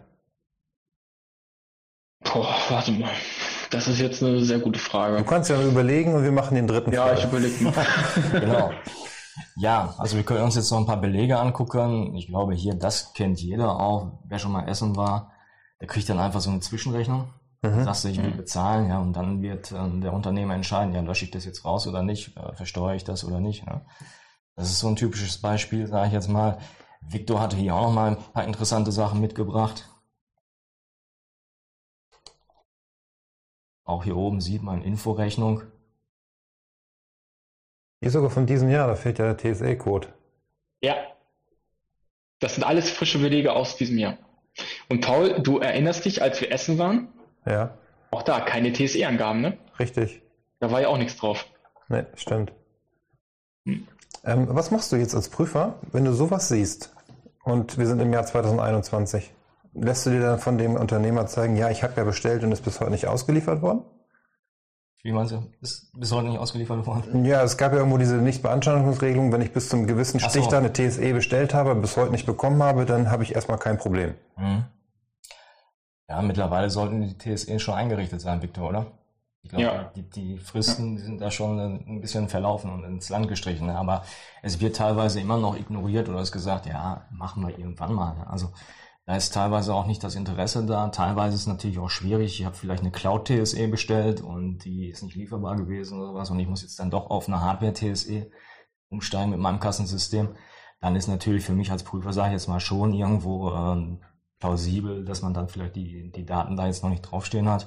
[2.23, 3.11] Boah, warte mal.
[3.71, 5.19] Das ist jetzt eine sehr gute Frage.
[5.19, 7.19] Du kannst ja überlegen und wir machen den dritten Ja, Fall.
[7.19, 7.75] ich überlege mal.
[8.33, 8.71] genau.
[9.57, 12.15] Ja, also wir können uns jetzt noch ein paar Belege angucken.
[12.15, 14.21] Ich glaube hier, das kennt jeder auch.
[14.25, 15.33] Wer schon mal essen war,
[15.81, 17.29] der kriegt dann einfach so eine Zwischenrechnung.
[17.63, 17.85] Mhm.
[17.85, 21.25] Sagst du, ich will bezahlen, ja, und dann wird äh, der Unternehmer entscheiden, ja, lösche
[21.25, 23.67] ich das jetzt raus oder nicht, äh, versteuere ich das oder nicht.
[23.67, 23.81] Ne?
[24.57, 26.59] Das ist so ein typisches Beispiel, sage ich jetzt mal.
[27.01, 29.89] Victor hatte hier auch noch mal ein paar interessante Sachen mitgebracht.
[33.87, 35.63] Auch hier oben sieht man Inforechnung.
[38.01, 40.09] Die ist sogar von diesem Jahr, da fehlt ja der TSA-Code.
[40.83, 40.97] Ja.
[42.41, 44.19] Das sind alles frische Belege aus diesem Jahr.
[44.89, 47.09] Und Paul, du erinnerst dich, als wir essen waren?
[47.47, 47.79] Ja.
[48.11, 49.57] Auch da keine TSE-Angaben, ne?
[49.79, 50.21] Richtig.
[50.59, 51.47] Da war ja auch nichts drauf.
[51.89, 52.53] Ne, stimmt.
[53.67, 53.87] Hm.
[54.25, 56.93] Ähm, was machst du jetzt als Prüfer, wenn du sowas siehst?
[57.45, 59.33] Und wir sind im Jahr 2021
[59.79, 62.65] lässt du dir dann von dem Unternehmer zeigen, ja, ich habe ja bestellt und ist
[62.65, 63.83] bis heute nicht ausgeliefert worden?
[65.03, 65.43] Wie meinst du?
[65.61, 67.25] Ist bis heute nicht ausgeliefert worden?
[67.25, 70.51] Ja, es gab ja irgendwo diese Nichtbeanstandungsregelung, wenn ich bis zum gewissen Stich so.
[70.51, 73.79] da eine TSE bestellt habe, bis heute nicht bekommen habe, dann habe ich erstmal kein
[73.79, 74.15] Problem.
[74.37, 74.65] Mhm.
[76.09, 78.87] Ja, mittlerweile sollten die TSE schon eingerichtet sein, Victor, oder?
[79.43, 79.93] Ich glaube, ja.
[79.95, 81.05] die, die, Fristen ja.
[81.05, 83.71] sind da schon ein bisschen verlaufen und ins Land gestrichen.
[83.71, 84.03] Aber
[84.43, 88.27] es wird teilweise immer noch ignoriert oder es gesagt, ja, machen wir irgendwann mal.
[88.29, 88.51] Also
[89.07, 90.89] da ist teilweise auch nicht das Interesse da.
[90.89, 92.41] Teilweise ist es natürlich auch schwierig.
[92.41, 96.41] Ich habe vielleicht eine Cloud-TSE bestellt und die ist nicht lieferbar gewesen oder sowas und
[96.41, 98.31] ich muss jetzt dann doch auf eine Hardware-TSE
[98.89, 100.35] umsteigen mit meinem Kassensystem.
[100.81, 104.03] Dann ist natürlich für mich als Prüfer, sage ich jetzt mal, schon irgendwo ähm,
[104.41, 107.67] plausibel, dass man dann vielleicht die, die Daten da jetzt noch nicht draufstehen hat.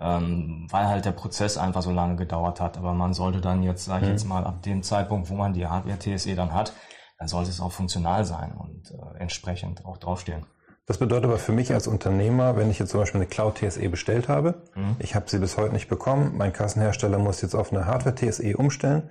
[0.00, 2.78] ähm, weil halt der Prozess einfach so lange gedauert hat.
[2.78, 4.14] Aber man sollte dann jetzt, sage ich mhm.
[4.14, 6.72] jetzt mal, ab dem Zeitpunkt, wo man die Hardware-TSE dann hat,
[7.18, 10.46] dann sollte es auch funktional sein und äh, entsprechend auch draufstehen.
[10.88, 13.86] Das bedeutet aber für mich als Unternehmer, wenn ich jetzt zum Beispiel eine Cloud TSE
[13.90, 14.96] bestellt habe, mhm.
[15.00, 18.56] ich habe sie bis heute nicht bekommen, mein Kassenhersteller muss jetzt auf eine Hardware TSE
[18.56, 19.10] umstellen,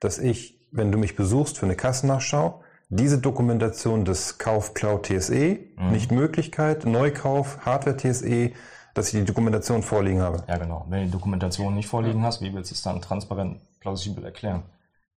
[0.00, 5.58] dass ich, wenn du mich besuchst für eine Kassennachschau, diese Dokumentation des Kauf Cloud TSE,
[5.76, 5.90] mhm.
[5.92, 8.52] nicht Möglichkeit, Neukauf, Hardware TSE,
[8.94, 10.44] dass ich die Dokumentation vorliegen habe.
[10.48, 10.86] Ja, genau.
[10.88, 14.62] Wenn du die Dokumentation nicht vorliegen hast, wie willst du es dann transparent, plausibel erklären?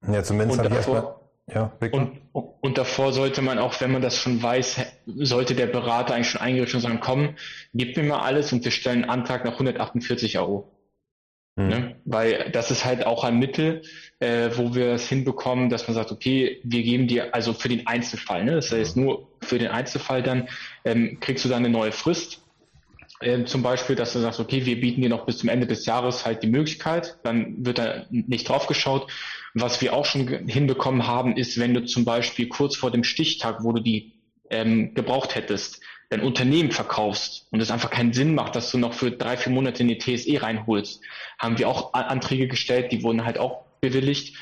[0.06, 1.16] Ja, zumindest habe ich erstmal
[1.48, 6.14] ja, und, und davor sollte man auch, wenn man das schon weiß, sollte der Berater
[6.14, 7.36] eigentlich schon eingerichtet und sagen, komm,
[7.74, 10.72] gib mir mal alles und wir stellen einen Antrag nach 148 Euro.
[11.58, 11.68] Mhm.
[11.68, 11.96] Ne?
[12.06, 13.82] Weil das ist halt auch ein Mittel,
[14.20, 17.88] äh, wo wir es hinbekommen, dass man sagt, okay, wir geben dir also für den
[17.88, 18.54] Einzelfall, ne?
[18.54, 20.48] das heißt nur für den Einzelfall dann,
[20.86, 22.41] ähm, kriegst du dann eine neue Frist.
[23.22, 25.86] Ähm, zum Beispiel, dass du sagst, okay, wir bieten dir noch bis zum Ende des
[25.86, 29.08] Jahres halt die Möglichkeit, dann wird da nicht drauf geschaut
[29.54, 33.64] was wir auch schon hinbekommen haben, ist, wenn du zum Beispiel kurz vor dem Stichtag,
[33.64, 34.14] wo du die
[34.50, 38.94] ähm, gebraucht hättest, dein Unternehmen verkaufst und es einfach keinen Sinn macht, dass du noch
[38.94, 41.02] für drei, vier Monate in die TSE reinholst,
[41.40, 44.38] haben wir auch Anträge gestellt, die wurden halt auch bewilligt.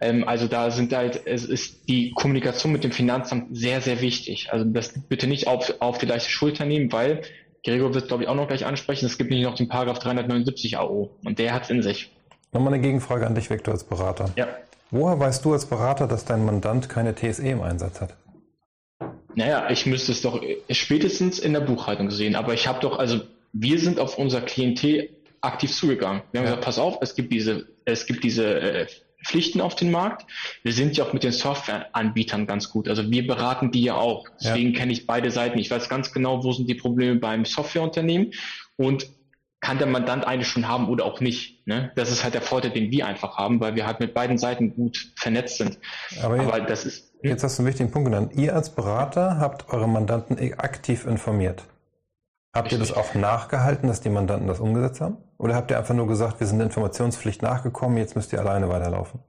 [0.00, 4.52] Ähm, also da sind halt, es ist die Kommunikation mit dem Finanzamt sehr, sehr wichtig.
[4.52, 7.22] Also das bitte nicht auf, auf die leichte Schulter nehmen, weil
[7.64, 9.06] Gregor wird, glaube ich, auch noch gleich ansprechen.
[9.06, 12.10] Es gibt nämlich noch den Paragraph 379 AO und der hat es in sich.
[12.52, 14.30] Nochmal eine Gegenfrage an dich, Victor, als Berater.
[14.36, 14.48] Ja.
[14.90, 18.14] Woher weißt du als Berater, dass dein Mandant keine TSE im Einsatz hat?
[19.34, 22.36] Naja, ich müsste es doch spätestens in der Buchhaltung sehen.
[22.36, 23.20] Aber ich habe doch, also
[23.52, 25.08] wir sind auf unser Klientel
[25.40, 26.22] aktiv zugegangen.
[26.32, 26.52] Wir haben ja.
[26.52, 28.86] gesagt, pass auf, es gibt diese, es gibt diese äh,
[29.24, 30.26] Pflichten auf den Markt.
[30.62, 32.88] Wir sind ja auch mit den Softwareanbietern ganz gut.
[32.88, 34.26] Also wir beraten die ja auch.
[34.40, 34.78] Deswegen ja.
[34.78, 35.58] kenne ich beide Seiten.
[35.58, 38.32] Ich weiß ganz genau, wo sind die Probleme beim Softwareunternehmen
[38.76, 39.06] und
[39.62, 41.66] kann der Mandant eigentlich schon haben oder auch nicht.
[41.66, 41.92] Ne?
[41.94, 44.74] Das ist halt der Vorteil, den wir einfach haben, weil wir halt mit beiden Seiten
[44.74, 45.78] gut vernetzt sind.
[46.20, 47.12] Aber, Aber jetzt, das ist.
[47.22, 47.30] Hm?
[47.30, 48.32] Jetzt hast du einen wichtigen Punkt genannt.
[48.34, 51.64] Ihr als Berater habt eure Mandanten aktiv informiert.
[52.54, 55.16] Habt ihr das auch nachgehalten, dass die Mandanten das umgesetzt haben?
[55.38, 58.68] Oder habt ihr einfach nur gesagt, wir sind der Informationspflicht nachgekommen, jetzt müsst ihr alleine
[58.68, 59.20] weiterlaufen?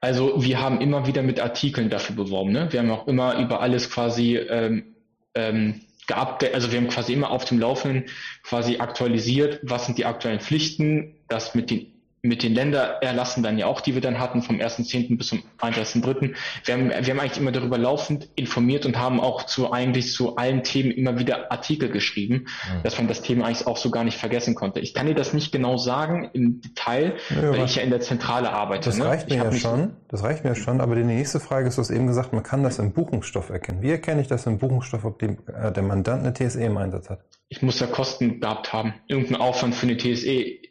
[0.00, 2.52] Also wir haben immer wieder mit Artikeln dafür beworben.
[2.52, 2.68] Ne?
[2.70, 4.96] Wir haben auch immer über alles quasi ähm,
[5.34, 8.04] ähm, geupdatet, also wir haben quasi immer auf dem Laufenden
[8.42, 11.95] quasi aktualisiert, was sind die aktuellen Pflichten, das mit den
[12.26, 15.16] mit den Ländererlassen dann ja auch, die wir dann hatten, vom 1.10.
[15.16, 16.34] bis zum 31.3.
[16.64, 20.36] Wir haben, wir haben eigentlich immer darüber laufend informiert und haben auch zu eigentlich zu
[20.36, 22.82] allen Themen immer wieder Artikel geschrieben, mhm.
[22.82, 24.80] dass man das Thema eigentlich auch so gar nicht vergessen konnte.
[24.80, 28.00] Ich kann dir das nicht genau sagen im Detail, ja, weil ich ja in der
[28.00, 28.88] Zentrale arbeite.
[28.88, 29.06] Das ne?
[29.06, 31.90] reicht mir ja schon, das reicht mir schon, aber die nächste Frage ist, du hast
[31.90, 33.82] eben gesagt, man kann das im Buchungsstoff erkennen.
[33.82, 37.10] Wie erkenne ich das im Buchungsstoff, ob die, äh, der Mandant eine TSE im Einsatz
[37.10, 37.20] hat?
[37.48, 40.65] Ich muss ja Kosten gehabt haben, irgendeinen Aufwand für eine TSE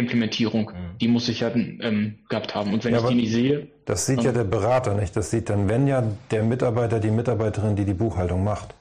[0.00, 0.72] Implementierung.
[0.72, 0.98] Mhm.
[1.00, 2.74] Die muss ich ja ähm, gehabt haben.
[2.74, 3.68] Und wenn ja, ich die nicht sehe.
[3.84, 5.16] Das sieht ja der Berater nicht.
[5.16, 8.74] Das sieht dann, wenn ja, der Mitarbeiter, die Mitarbeiterin, die die Buchhaltung macht.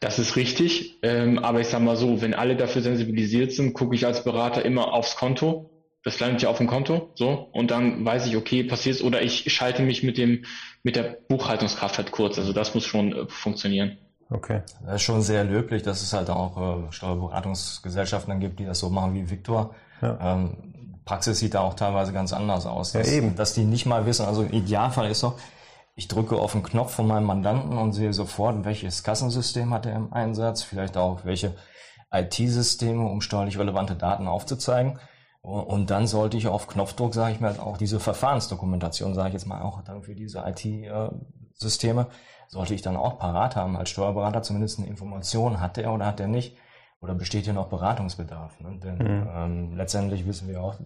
[0.00, 0.98] Das ist richtig.
[1.02, 4.64] Ähm, aber ich sage mal so, wenn alle dafür sensibilisiert sind, gucke ich als Berater
[4.64, 5.70] immer aufs Konto.
[6.04, 7.48] Das landet ja auf dem Konto, so.
[7.52, 10.44] Und dann weiß ich, okay, passiert Oder ich schalte mich mit dem,
[10.82, 12.38] mit der Buchhaltungskraft halt kurz.
[12.38, 13.96] Also das muss schon äh, funktionieren.
[14.30, 14.62] Okay.
[14.84, 18.80] Das ist schon sehr löblich, dass es halt auch äh, Steuerberatungsgesellschaften dann gibt, die das
[18.80, 19.74] so machen wie Victor.
[20.00, 20.18] Ja.
[20.20, 20.56] Ähm,
[21.04, 22.92] Praxis sieht da auch teilweise ganz anders aus.
[22.92, 23.36] Dass, ja, eben.
[23.36, 25.34] dass die nicht mal wissen, also im Idealfall ist doch,
[25.96, 29.94] ich drücke auf den Knopf von meinem Mandanten und sehe sofort, welches Kassensystem hat er
[29.94, 31.54] im Einsatz, vielleicht auch welche
[32.10, 34.98] IT-Systeme, um steuerlich relevante Daten aufzuzeigen.
[35.42, 39.46] Und dann sollte ich auf Knopfdruck, sage ich mal, auch diese Verfahrensdokumentation, sage ich jetzt
[39.46, 42.06] mal, auch dann für diese IT-Systeme,
[42.48, 46.18] sollte ich dann auch parat haben als Steuerberater, zumindest eine Information, hat er oder hat
[46.18, 46.56] er nicht
[47.04, 48.58] oder besteht hier noch Beratungsbedarf?
[48.60, 48.80] Ne?
[48.82, 49.28] Denn mhm.
[49.32, 50.76] ähm, letztendlich wissen wir auch,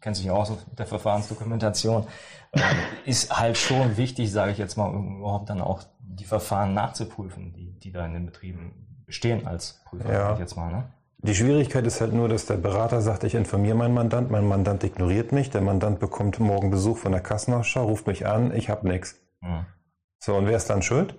[0.00, 2.06] kennt sich ja auch so der Verfahrensdokumentation,
[2.52, 2.60] äh,
[3.04, 7.52] ist halt schon wichtig, sage ich jetzt mal, um überhaupt dann auch die Verfahren nachzuprüfen,
[7.52, 10.32] die, die da in den Betrieben bestehen als Prüfer, ja.
[10.34, 10.70] ich jetzt mal.
[10.70, 10.84] Ne?
[11.18, 14.84] Die Schwierigkeit ist halt nur, dass der Berater sagt, ich informiere meinen Mandant, mein Mandant
[14.84, 18.86] ignoriert mich, der Mandant bekommt morgen Besuch von der Kassenausschau, ruft mich an, ich habe
[18.86, 19.16] nichts.
[19.40, 19.66] Mhm.
[20.20, 21.16] So, und wer ist dann schuld?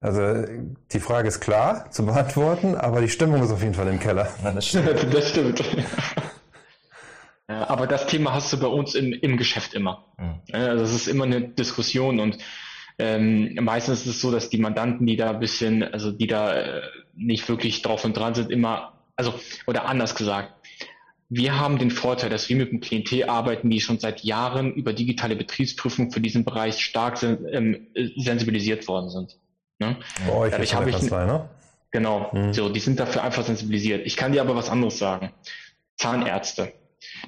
[0.00, 0.44] Also
[0.92, 4.28] die Frage ist klar zu beantworten, aber die Stimmung ist auf jeden Fall im Keller.
[4.42, 5.14] das stimmt.
[5.14, 5.62] das stimmt.
[7.46, 10.04] aber das Thema hast du bei uns im, im Geschäft immer.
[10.18, 10.54] Mhm.
[10.54, 12.38] Also es ist immer eine Diskussion und
[12.98, 16.54] ähm, meistens ist es so, dass die Mandanten, die da ein bisschen, also die da
[16.54, 16.82] äh,
[17.14, 19.34] nicht wirklich drauf und dran sind, immer, also
[19.66, 20.54] oder anders gesagt,
[21.28, 24.92] wir haben den Vorteil, dass wir mit dem Klientel arbeiten, die schon seit Jahren über
[24.92, 27.86] digitale Betriebsprüfung für diesen Bereich stark sen ähm,
[28.16, 29.38] sensibilisiert worden sind.
[29.80, 29.96] Ne?
[30.26, 31.48] Bei euch Dadurch habe ich Kanzlei, ne?
[31.90, 32.52] Genau, mhm.
[32.52, 34.06] so, die sind dafür einfach sensibilisiert.
[34.06, 35.32] Ich kann dir aber was anderes sagen.
[35.96, 36.72] Zahnärzte.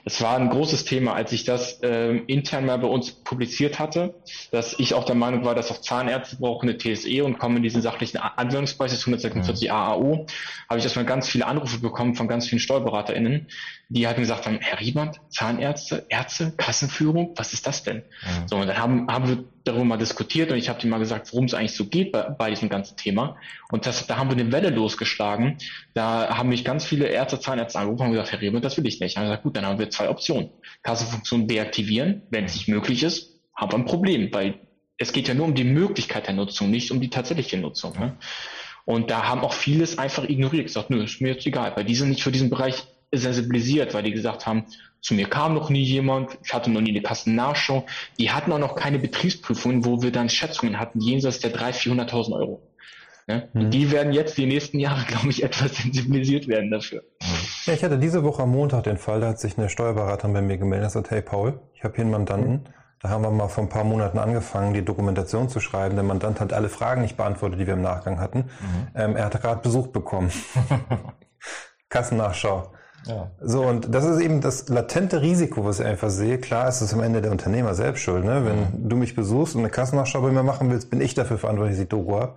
[0.05, 4.15] Das war ein großes Thema, als ich das ähm, intern mal bei uns publiziert hatte,
[4.51, 7.63] dass ich auch der Meinung war, dass auch Zahnärzte brauchen eine TSE und kommen in
[7.63, 9.75] diesen sachlichen Anwendungsbereich des 146 mhm.
[9.75, 10.27] AAU.
[10.69, 13.49] Habe ich erstmal ganz viele Anrufe bekommen von ganz vielen SteuerberaterInnen,
[13.89, 17.99] die halt gesagt haben, Herr Rieband, Zahnärzte, Ärzte, Kassenführung, was ist das denn?
[17.99, 18.49] Mhm.
[18.49, 21.33] So, und dann haben, haben wir darüber mal diskutiert und ich habe dir mal gesagt,
[21.33, 23.37] worum es eigentlich so geht bei, bei diesem ganzen Thema.
[23.71, 25.59] Und das, da haben wir eine Welle losgeschlagen.
[25.95, 29.01] Da haben mich ganz viele Ärzte, Zahnärzte angerufen und gesagt, Herr Rieband, das will ich
[29.01, 29.17] nicht.
[29.17, 30.51] Dann gesagt, gut, dann haben wir zwei Optionen.
[30.83, 34.55] Kassenfunktion deaktivieren, wenn es nicht möglich ist, haben wir ein Problem, weil
[34.99, 37.99] es geht ja nur um die Möglichkeit der Nutzung, nicht um die tatsächliche Nutzung.
[37.99, 38.17] Ne?
[38.85, 41.95] Und da haben auch vieles einfach ignoriert, gesagt, nö, ist mir jetzt egal, weil die
[41.95, 44.65] sind nicht für diesen Bereich sensibilisiert, weil die gesagt haben,
[45.03, 47.85] zu mir kam noch nie jemand, ich hatte noch nie eine Kassennachschau.
[48.19, 52.33] Die hatten auch noch keine Betriebsprüfungen, wo wir dann Schätzungen hatten, jenseits der 300.000, 400.000
[52.37, 52.63] Euro.
[53.27, 53.49] Ne?
[53.53, 53.71] Mhm.
[53.71, 57.03] Die werden jetzt die nächsten Jahre, glaube ich, etwas sensibilisiert werden dafür.
[57.67, 60.41] Ja, ich hatte diese Woche am Montag den Fall, da hat sich eine Steuerberaterin bei
[60.41, 62.65] mir gemeldet und gesagt, hey Paul, ich habe hier einen Mandanten, mhm.
[63.01, 65.97] da haben wir mal vor ein paar Monaten angefangen, die Dokumentation zu schreiben.
[65.97, 68.39] Der Mandant hat alle Fragen nicht beantwortet, die wir im Nachgang hatten.
[68.39, 68.89] Mhm.
[68.95, 70.31] Ähm, er hatte gerade Besuch bekommen.
[71.89, 72.73] Kassennachschau.
[73.07, 73.31] Ja.
[73.41, 76.39] So, und das ist eben das latente Risiko, was ich einfach sehe.
[76.39, 78.25] Klar ist es am Ende der Unternehmer selbst schuld.
[78.25, 78.45] Ne?
[78.45, 81.77] Wenn du mich besuchst und eine Kassennachschau bei mir machen willst, bin ich dafür verantwortlich,
[81.77, 82.37] dass ich Doku habe.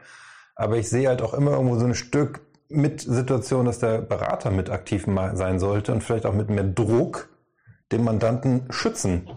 [0.56, 4.50] Aber ich sehe halt auch immer irgendwo so ein Stück mit Situation, dass der Berater
[4.52, 7.30] mit aktiv sein sollte und vielleicht auch mit mehr Druck
[7.92, 9.30] den Mandanten schützen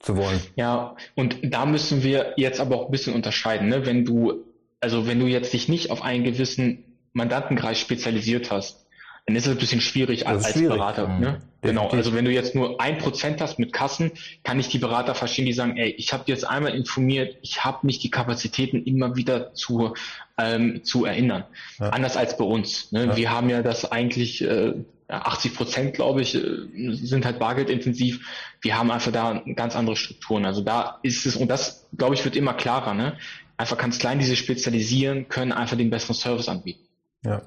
[0.00, 0.40] zu wollen.
[0.56, 3.68] Ja, und da müssen wir jetzt aber auch ein bisschen unterscheiden.
[3.68, 3.84] Ne?
[3.86, 4.44] Wenn du,
[4.80, 8.81] also wenn du jetzt dich nicht auf einen gewissen Mandantenkreis spezialisiert hast,
[9.26, 10.76] dann ist es ein bisschen schwierig als, schwierig.
[10.76, 11.08] Berater.
[11.08, 11.20] Mhm.
[11.20, 11.42] Ne?
[11.60, 14.10] Genau, also wenn du jetzt nur ein Prozent hast mit Kassen,
[14.42, 17.86] kann ich die Berater verstehen, die sagen, ey, ich habe jetzt einmal informiert, ich habe
[17.86, 19.94] nicht die Kapazitäten immer wieder zu,
[20.38, 21.44] ähm, zu erinnern.
[21.78, 21.90] Ja.
[21.90, 22.90] Anders als bei uns.
[22.90, 23.06] Ne?
[23.06, 23.16] Ja.
[23.16, 24.74] Wir haben ja das eigentlich, äh,
[25.06, 28.26] 80 Prozent, glaube ich, äh, sind halt bargeldintensiv.
[28.60, 30.44] Wir haben einfach da ganz andere Strukturen.
[30.44, 32.94] Also da ist es, und das, glaube ich, wird immer klarer.
[32.94, 33.16] Ne?
[33.56, 36.88] Einfach Kanzleien, die sich spezialisieren, können einfach den besseren Service anbieten.
[37.24, 37.42] Ja,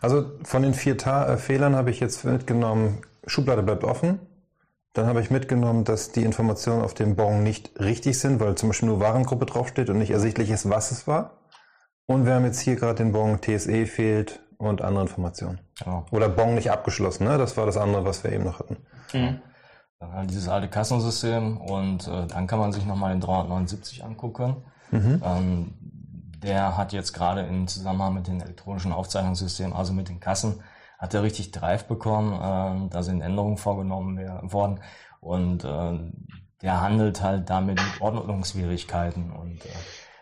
[0.00, 4.20] also von den vier Ta äh, Fehlern habe ich jetzt mitgenommen, Schublade bleibt offen.
[4.92, 8.70] Dann habe ich mitgenommen, dass die Informationen auf dem Bon nicht richtig sind, weil zum
[8.70, 11.38] Beispiel nur Warengruppe draufsteht und nicht ersichtlich ist, was es war.
[12.06, 15.60] Und wir haben jetzt hier gerade den Bon TSE fehlt und andere Informationen.
[15.78, 16.06] Genau.
[16.10, 17.38] Oder Bon nicht abgeschlossen, ne?
[17.38, 18.78] Das war das andere, was wir eben noch hatten.
[19.12, 19.40] Mhm.
[20.00, 24.56] Dann halt dieses alte Kassensystem und äh, dann kann man sich nochmal den 379 angucken.
[24.90, 25.22] Mhm.
[25.24, 25.74] Ähm,
[26.42, 30.62] der hat jetzt gerade im Zusammenhang mit den elektronischen Aufzeichnungssystemen, also mit den Kassen,
[30.98, 32.34] hat er richtig Drive bekommen.
[32.34, 34.18] Äh, da sind Änderungen vorgenommen
[34.52, 34.80] worden
[35.20, 35.98] und äh,
[36.62, 39.70] der handelt halt damit mit Ordnungswidrigkeiten und äh,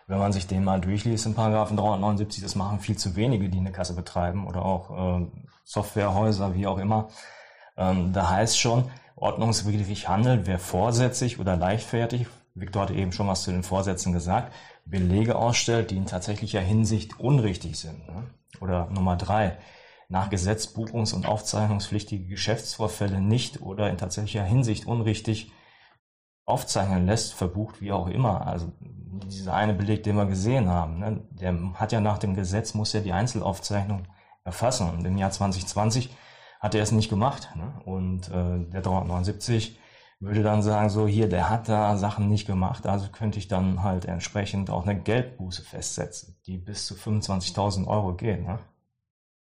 [0.09, 3.59] wenn man sich den mal durchliest in Paragraphen 379, das machen viel zu wenige, die
[3.59, 5.27] eine Kasse betreiben oder auch äh,
[5.63, 7.09] Softwarehäuser, wie auch immer.
[7.77, 13.43] Ähm, da heißt schon, ordnungswidrig handelt, wer vorsätzlich oder leichtfertig, Victor hatte eben schon was
[13.43, 14.53] zu den Vorsätzen gesagt,
[14.85, 18.07] Belege ausstellt, die in tatsächlicher Hinsicht unrichtig sind.
[18.07, 18.27] Ne?
[18.59, 19.57] Oder Nummer drei,
[20.09, 25.51] nach Gesetz buchungs- und aufzeichnungspflichtige Geschäftsvorfälle nicht oder in tatsächlicher Hinsicht unrichtig
[26.45, 28.47] aufzeichnen lässt, verbucht, wie auch immer.
[28.47, 32.73] Also dieser eine Beleg, den wir gesehen haben, ne, der hat ja nach dem Gesetz,
[32.73, 34.07] muss ja die Einzelaufzeichnung
[34.43, 34.89] erfassen.
[34.89, 36.09] Und im Jahr 2020
[36.59, 37.49] hat er es nicht gemacht.
[37.55, 37.81] Ne?
[37.85, 39.79] Und äh, der 379
[40.19, 43.83] würde dann sagen, so hier, der hat da Sachen nicht gemacht, also könnte ich dann
[43.83, 48.45] halt entsprechend auch eine Geldbuße festsetzen, die bis zu 25.000 Euro geht.
[48.45, 48.59] Ne?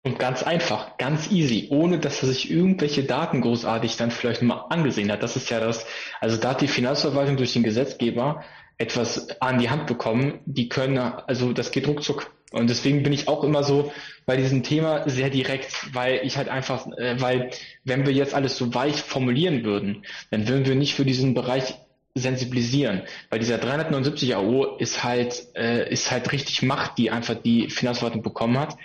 [0.04, 4.66] Und ganz einfach, ganz easy, ohne dass er sich irgendwelche Daten großartig dann vielleicht mal
[4.70, 5.24] angesehen hat.
[5.24, 5.86] Das ist ja das,
[6.22, 8.44] also da hat die Finanzverwaltung durch den Gesetzgeber
[8.78, 12.32] etwas an die Hand bekommen, die können, also das geht ruckzuck.
[12.52, 13.92] Und deswegen bin ich auch immer so
[14.26, 17.52] bei diesem Thema sehr direkt, weil ich halt einfach, äh, weil
[17.84, 21.76] wenn wir jetzt alles so weich formulieren würden, dann würden wir nicht für diesen Bereich
[22.16, 27.70] sensibilisieren, weil dieser 379 AO ist halt äh, ist halt richtig Macht, die einfach die
[27.70, 28.78] Finanzverwaltung bekommen hat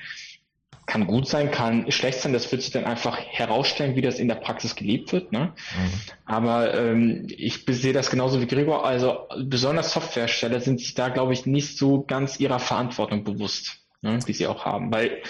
[0.86, 2.32] kann gut sein, kann schlecht sein.
[2.32, 5.32] Das wird sich dann einfach herausstellen, wie das in der Praxis gelebt wird.
[5.32, 5.52] Ne?
[5.76, 5.90] Mhm.
[6.26, 8.84] Aber ähm, ich sehe das genauso wie Gregor.
[8.86, 14.18] Also besonders Softwarehersteller sind sich da, glaube ich, nicht so ganz ihrer Verantwortung bewusst, ne,
[14.26, 14.92] die sie auch haben.
[14.92, 15.22] Weil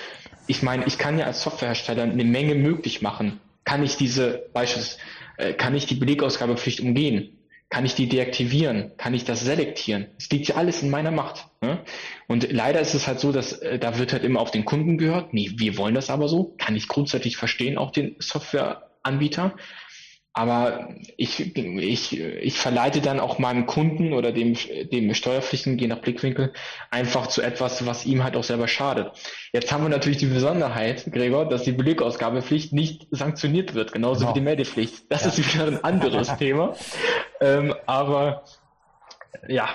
[0.47, 3.41] ich meine, ich kann ja als Softwarehersteller eine Menge möglich machen.
[3.65, 4.99] Kann ich diese beispielsweise,
[5.37, 7.39] äh, kann ich die Belegausgabepflicht umgehen?
[7.71, 8.93] Kann ich die deaktivieren?
[8.99, 10.09] Kann ich das selektieren?
[10.19, 11.47] Es liegt ja alles in meiner Macht.
[11.65, 11.79] Ne?
[12.27, 14.99] Und leider ist es halt so, dass äh, da wird halt immer auf den Kunden
[14.99, 15.33] gehört.
[15.33, 16.55] Nee, wir wollen das aber so.
[16.59, 19.55] Kann ich grundsätzlich verstehen, auch den Softwareanbieter.
[20.37, 24.57] aber ich, ich, ich verleite dann auch meinem Kunden oder dem,
[24.93, 26.53] dem Steuerpflichtigen, je nach Blickwinkel,
[26.91, 29.13] einfach zu etwas, was ihm halt auch selber schadet.
[29.53, 34.31] Jetzt haben wir natürlich die Besonderheit, Gregor, dass die Beleg-Ausgabepflicht nicht sanktioniert wird, genauso genau.
[34.31, 35.05] wie die Meldepflicht.
[35.09, 35.29] Das ja.
[35.29, 36.75] ist wieder ein anderes Thema.
[37.41, 38.43] Ähm, aber
[39.49, 39.69] ja,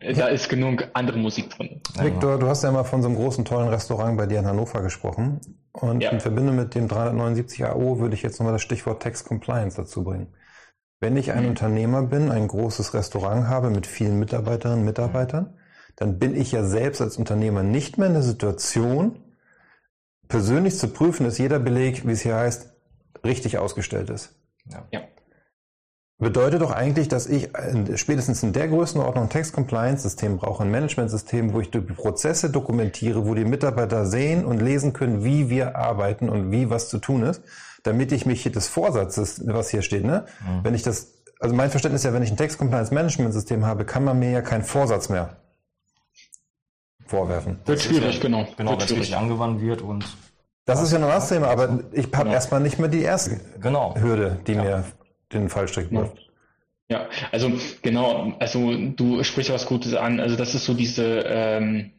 [0.00, 1.80] da ist genug andere Musik drin.
[1.98, 4.82] Victor, du hast ja mal von so einem großen, tollen Restaurant bei dir in Hannover
[4.82, 5.40] gesprochen.
[5.72, 6.10] Und ja.
[6.10, 10.02] in Verbindung mit dem 379 AO würde ich jetzt nochmal das Stichwort Tax Compliance dazu
[10.02, 10.28] bringen.
[11.00, 11.50] Wenn ich ein mhm.
[11.50, 15.54] Unternehmer bin, ein großes Restaurant habe mit vielen Mitarbeiterinnen und Mitarbeitern,
[15.96, 19.20] dann bin ich ja selbst als Unternehmer nicht mehr in der Situation,
[20.28, 22.72] persönlich zu prüfen, dass jeder Beleg, wie es hier heißt,
[23.24, 24.34] richtig ausgestellt ist.
[24.70, 24.86] Ja.
[24.92, 25.00] ja.
[26.20, 27.48] Bedeutet doch eigentlich, dass ich
[27.94, 33.34] spätestens in der Größenordnung ein Text-Compliance-System brauche, ein Management-System, wo ich die Prozesse dokumentiere, wo
[33.34, 37.42] die Mitarbeiter sehen und lesen können, wie wir arbeiten und wie was zu tun ist,
[37.84, 40.24] damit ich mich des Vorsatzes, was hier steht, ne?
[40.40, 40.64] Mhm.
[40.64, 44.18] Wenn ich das, also mein Verständnis ist ja, wenn ich ein Text-Compliance-Management-System habe, kann man
[44.18, 45.36] mir ja keinen Vorsatz mehr
[47.06, 47.60] vorwerfen.
[47.64, 48.44] Wird schwierig, ja, genau.
[48.56, 50.04] Genau, wenn es richtig angewandt wird und
[50.64, 52.32] das ist ja noch das Thema, aber ich habe genau.
[52.32, 53.94] erstmal nicht mehr die erste genau.
[53.96, 54.62] Hürde, die ja.
[54.62, 54.84] mir
[55.32, 56.28] den Fallstrick wirft.
[56.90, 60.20] Ja, also genau, also du sprichst was Gutes an.
[60.20, 61.92] Also das ist so diese ähm,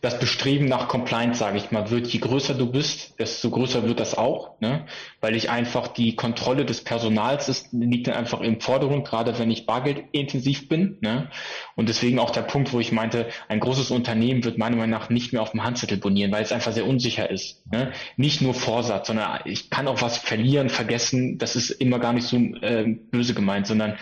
[0.00, 4.00] das Bestreben nach Compliance, sage ich mal, wird, je größer du bist, desto größer wird
[4.00, 4.86] das auch, ne?
[5.20, 9.50] weil ich einfach die Kontrolle des Personals ist, liegt dann einfach im Vordergrund, gerade wenn
[9.50, 10.98] ich bargeldintensiv bin.
[11.00, 11.30] Ne?
[11.74, 15.10] Und deswegen auch der Punkt, wo ich meinte, ein großes Unternehmen wird meiner Meinung nach
[15.10, 17.62] nicht mehr auf dem Handzettel bonieren, weil es einfach sehr unsicher ist.
[17.72, 17.92] Ne?
[18.16, 22.26] Nicht nur Vorsatz, sondern ich kann auch was verlieren, vergessen, das ist immer gar nicht
[22.26, 23.98] so äh, böse gemeint, sondern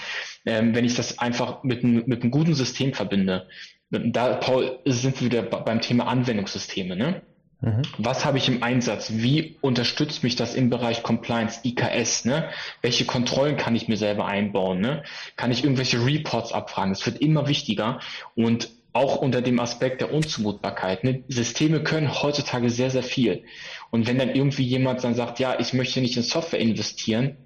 [0.46, 3.48] ähm, wenn ich das einfach mit, mit einem guten System verbinde,
[3.98, 6.96] da, Paul, sind wir wieder beim Thema Anwendungssysteme.
[6.96, 7.22] Ne?
[7.60, 7.82] Mhm.
[7.98, 9.12] Was habe ich im Einsatz?
[9.14, 12.24] Wie unterstützt mich das im Bereich Compliance, IKS?
[12.24, 12.50] Ne?
[12.82, 14.80] Welche Kontrollen kann ich mir selber einbauen?
[14.80, 15.02] Ne?
[15.36, 16.92] Kann ich irgendwelche Reports abfragen?
[16.92, 18.00] Das wird immer wichtiger
[18.34, 21.02] und auch unter dem Aspekt der Unzumutbarkeit.
[21.04, 21.24] Ne?
[21.28, 23.44] Systeme können heutzutage sehr, sehr viel.
[23.90, 27.38] Und wenn dann irgendwie jemand dann sagt, ja, ich möchte nicht in Software investieren,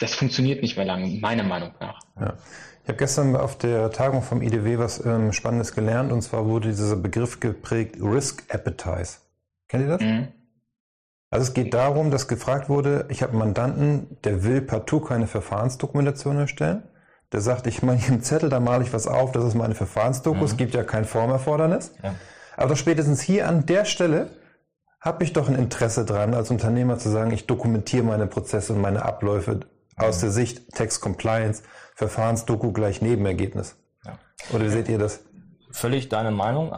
[0.00, 2.00] das funktioniert nicht mehr lange, meiner Meinung nach.
[2.18, 2.36] Ja.
[2.82, 6.68] Ich habe gestern auf der Tagung vom IDW was ähm, Spannendes gelernt und zwar wurde
[6.68, 9.18] dieser Begriff geprägt Risk Appetite.
[9.68, 10.00] Kennt ihr das?
[10.00, 10.28] Mhm.
[11.30, 15.26] Also es geht darum, dass gefragt wurde, ich habe einen Mandanten, der will partout keine
[15.26, 16.82] Verfahrensdokumentation erstellen.
[17.30, 19.74] Der sagt, ich meine hier im Zettel, da male ich was auf, das ist meine
[19.74, 20.56] Verfahrensdoku, es mhm.
[20.58, 21.92] gibt ja kein Formerfordernis.
[22.02, 22.14] Ja.
[22.56, 24.28] Aber spätestens hier an der Stelle
[25.00, 28.80] habe ich doch ein Interesse dran, als Unternehmer zu sagen, ich dokumentiere meine Prozesse und
[28.80, 29.60] meine Abläufe
[30.02, 31.62] aus der Sicht Text Compliance,
[31.94, 33.76] Verfahrensdoku gleich Nebenergebnis.
[34.04, 34.18] Ja.
[34.52, 35.24] Oder wie seht ihr das?
[35.70, 36.70] Völlig deine Meinung.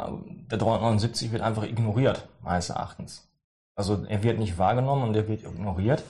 [0.50, 3.28] Der 379 wird einfach ignoriert, meines Erachtens.
[3.74, 6.04] Also er wird nicht wahrgenommen und er wird ignoriert.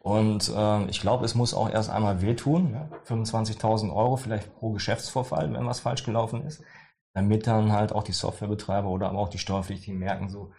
[0.00, 2.70] Und äh, ich glaube, es muss auch erst einmal wehtun.
[2.70, 2.88] Ne?
[3.06, 6.62] 25.000 Euro vielleicht pro Geschäftsvorfall, wenn was falsch gelaufen ist.
[7.14, 10.52] Damit dann halt auch die Softwarebetreiber oder aber auch die Steuerpflichtigen merken, so,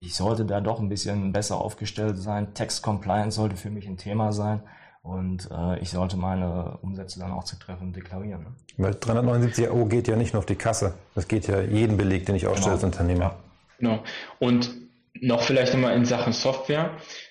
[0.00, 2.54] ich sollte da doch ein bisschen besser aufgestellt sein.
[2.54, 4.62] Text Compliance sollte für mich ein Thema sein.
[5.08, 8.42] Und äh, ich sollte meine Umsätze dann auch zu treffen deklarieren.
[8.42, 8.50] Ne?
[8.76, 10.92] Weil 379 Euro geht ja nicht nur auf die Kasse.
[11.14, 12.84] Das geht ja jeden Beleg, den ich ausstelle genau.
[12.84, 13.24] als Unternehmer.
[13.24, 13.36] Ja.
[13.78, 14.02] Genau.
[14.38, 14.70] Und
[15.18, 16.90] noch vielleicht nochmal in Sachen Software.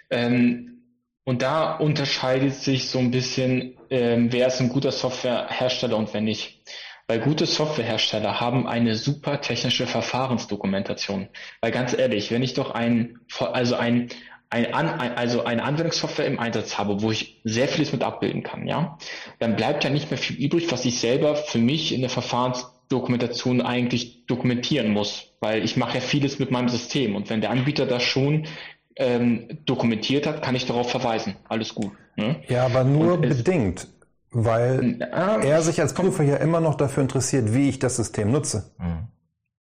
[0.10, 0.82] Ähm,
[1.24, 6.22] und da unterscheidet sich so ein bisschen, ähm, wer ist ein guter Softwarehersteller und wer
[6.22, 6.64] nicht.
[7.06, 11.28] Weil gute Softwarehersteller haben eine super technische Verfahrensdokumentation.
[11.62, 14.10] Weil ganz ehrlich, wenn ich doch ein, also ein,
[14.50, 18.98] ein, also eine Anwendungssoftware im Einsatz habe, wo ich sehr vieles mit abbilden kann, ja,
[19.40, 23.62] dann bleibt ja nicht mehr viel übrig, was ich selber für mich in der Verfahrensdokumentation
[23.62, 27.86] eigentlich dokumentieren muss, weil ich mache ja vieles mit meinem System und wenn der Anbieter
[27.86, 28.48] das schon
[28.96, 31.36] ähm, dokumentiert hat, kann ich darauf verweisen.
[31.50, 31.92] Alles gut.
[32.16, 32.42] Ne?
[32.48, 33.88] Ja, aber nur bedingt,
[34.32, 38.32] weil äh, er sich als Prüfer ja immer noch dafür interessiert, wie ich das System
[38.32, 38.72] nutze.
[38.80, 39.08] Mhm.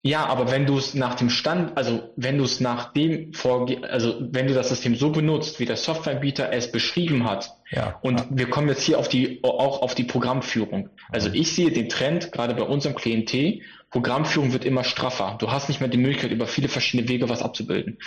[0.06, 3.90] Ja, aber wenn du es nach dem Stand, also wenn du es nach dem vorge,
[3.90, 8.20] also wenn du das System so benutzt, wie der Softwareanbieter es beschrieben hat, ja, und
[8.20, 8.28] ja.
[8.30, 10.92] wir kommen jetzt hier auf die auch auf die Programmführung.
[11.10, 15.38] Also ich sehe den Trend gerade bei unserem Klientel, Programmführung wird immer straffer.
[15.40, 17.98] Du hast nicht mehr die Möglichkeit über viele verschiedene Wege was abzubilden.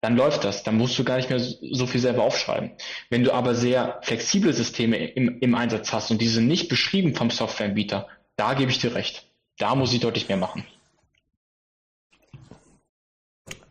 [0.00, 2.72] Dann läuft das, dann musst du gar nicht mehr so viel selber aufschreiben.
[3.10, 7.30] Wenn du aber sehr flexible Systeme im, im Einsatz hast und diese nicht beschrieben vom
[7.30, 9.28] Softwareanbieter, da gebe ich dir recht.
[9.56, 10.64] Da muss ich deutlich mehr machen.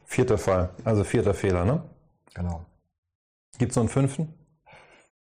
[0.10, 1.84] Vierter Fall, also vierter Fehler, ne?
[2.34, 2.66] Genau.
[3.60, 4.34] Gibt es noch einen fünften?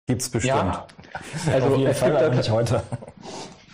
[0.08, 0.56] Gibt es bestimmt.
[0.56, 0.88] Ja,
[1.52, 2.82] also es Fall, gibt da, nicht heute.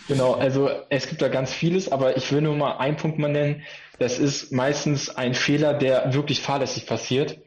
[0.08, 3.30] Genau, also es gibt da ganz vieles, aber ich will nur mal einen Punkt mal
[3.30, 3.62] nennen.
[3.98, 7.38] Das ist meistens ein Fehler, der wirklich fahrlässig passiert.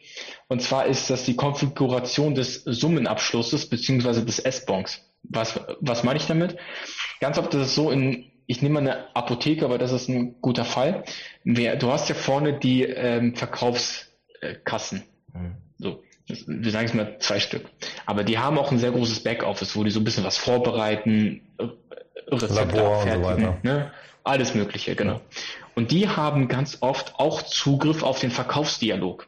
[0.48, 5.02] Und zwar ist das die Konfiguration des Summenabschlusses beziehungsweise des S-Bonks.
[5.24, 6.58] Was, was meine ich damit?
[7.20, 10.42] Ganz oft ist es so, in, ich nehme mal eine Apotheke, aber das ist ein
[10.42, 11.04] guter Fall.
[11.44, 15.04] Wer, du hast ja vorne die ähm, Verkaufskassen.
[15.32, 15.56] Mhm.
[15.78, 17.70] So, wir sagen es mal zwei Stück.
[18.08, 21.42] Aber die haben auch ein sehr großes Backoffice, wo die so ein bisschen was vorbereiten,
[21.60, 21.66] äh,
[22.34, 23.92] Rezepte Labor abfertigen, so ne?
[24.24, 25.22] alles Mögliche, genau.
[25.76, 29.28] Und die haben ganz oft auch Zugriff auf den Verkaufsdialog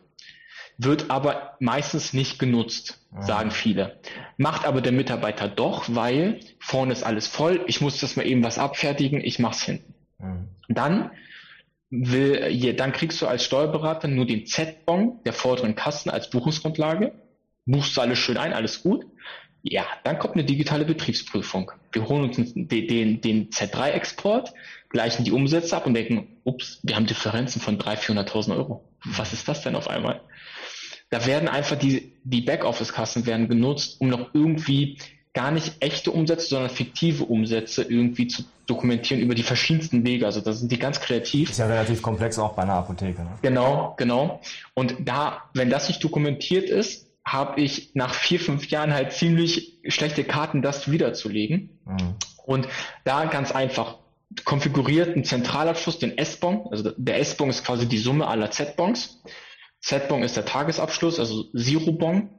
[0.79, 3.00] wird aber meistens nicht genutzt.
[3.19, 3.99] Sagen viele.
[4.37, 8.43] Macht aber der Mitarbeiter doch, weil vorne ist alles voll, ich muss das mal eben
[8.43, 9.93] was abfertigen, ich mach's hinten.
[10.19, 10.47] Mhm.
[10.69, 11.11] Dann
[11.89, 17.13] will, dann kriegst du als Steuerberater nur den Z-Bon der vorderen Kassen als Buchungsgrundlage,
[17.65, 19.05] buchst du alles schön ein, alles gut.
[19.63, 21.71] Ja, dann kommt eine digitale Betriebsprüfung.
[21.91, 24.53] Wir holen uns den, den, den Z3-Export,
[24.89, 28.89] gleichen die Umsätze ab und denken, ups, wir haben Differenzen von 300.000, 400.000 Euro.
[29.03, 30.21] Was ist das denn auf einmal?
[31.11, 34.97] Da werden einfach die, die Backoffice-Kassen werden genutzt, um noch irgendwie
[35.33, 40.25] gar nicht echte Umsätze, sondern fiktive Umsätze irgendwie zu dokumentieren über die verschiedensten Wege.
[40.25, 41.49] Also da sind die ganz kreativ.
[41.49, 43.21] Ist ja relativ komplex auch bei einer Apotheke.
[43.21, 43.29] Ne?
[43.41, 44.41] Genau, genau.
[44.73, 49.79] Und da, wenn das nicht dokumentiert ist, habe ich nach vier, fünf Jahren halt ziemlich
[49.87, 51.69] schlechte Karten, das wiederzulegen.
[51.85, 52.15] Mhm.
[52.45, 52.67] Und
[53.03, 53.97] da ganz einfach
[54.43, 56.67] konfiguriert einen Zentralabschluss, den S-Bon.
[56.71, 59.21] Also der S-Bon ist quasi die Summe aller Z-Bons.
[59.81, 62.29] Z-Bon ist der Tagesabschluss, also Zero-Bon.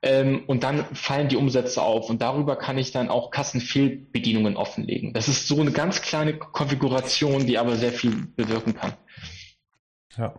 [0.00, 5.12] Ähm, und dann fallen die Umsätze auf und darüber kann ich dann auch Kassenfehlbedienungen offenlegen.
[5.12, 8.92] Das ist so eine ganz kleine Konfiguration, die aber sehr viel bewirken kann.
[10.16, 10.34] Ja.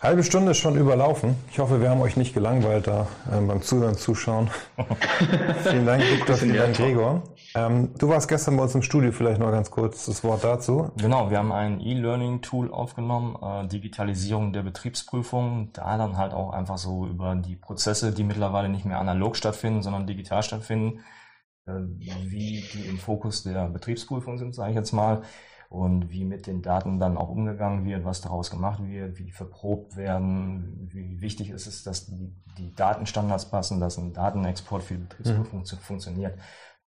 [0.00, 1.34] Halbe Stunde ist schon überlaufen.
[1.50, 4.50] Ich hoffe, wir haben euch nicht gelangweilt da äh, beim Zuhören, Zuschauen.
[5.64, 7.22] vielen Dank, Viktor, vielen Dank, Gregor.
[7.56, 10.90] Ähm, du warst gestern bei uns im Studio, vielleicht noch ganz kurz das Wort dazu.
[10.96, 16.78] Genau, wir haben ein E-Learning-Tool aufgenommen, äh, Digitalisierung der Betriebsprüfung, da dann halt auch einfach
[16.78, 21.04] so über die Prozesse, die mittlerweile nicht mehr analog stattfinden, sondern digital stattfinden,
[21.66, 25.22] äh, wie die im Fokus der Betriebsprüfung sind, sage ich jetzt mal
[25.68, 29.32] und wie mit den Daten dann auch umgegangen wird, was daraus gemacht wird, wie die
[29.32, 34.94] verprobt werden, wie wichtig ist es, dass die, die Datenstandards passen, dass ein Datenexport für
[34.94, 35.78] die Betriebsprüfung mhm.
[35.78, 36.38] funktioniert.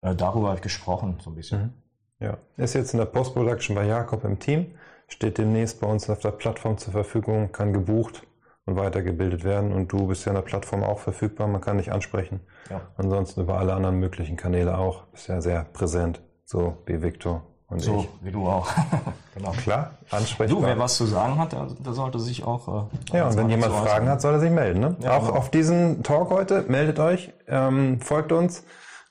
[0.01, 1.61] Äh, darüber habe ich gesprochen, so ein bisschen.
[1.61, 1.73] Mhm.
[2.21, 4.75] Ja, ist jetzt in der Post-Production bei Jakob im Team,
[5.07, 8.23] steht demnächst bei uns auf der Plattform zur Verfügung, kann gebucht
[8.65, 9.71] und weitergebildet werden.
[9.71, 12.41] Und du bist ja in der Plattform auch verfügbar, man kann dich ansprechen.
[12.69, 12.81] Ja.
[12.97, 15.05] Ansonsten über alle anderen möglichen Kanäle auch.
[15.07, 18.25] Bist ja sehr präsent, so wie Victor und so ich.
[18.25, 18.67] wie du auch.
[19.35, 19.51] genau.
[19.51, 20.59] Klar, ansprechbar.
[20.59, 22.89] Du, wer was zu sagen hat, der, der sollte sich auch.
[23.13, 24.79] Äh, ja, und wenn jemand Fragen hat, soll er sich melden.
[24.79, 24.95] Ne?
[24.99, 25.37] Ja, auch genau.
[25.37, 28.65] auf diesen Talk heute, meldet euch, ähm, folgt uns,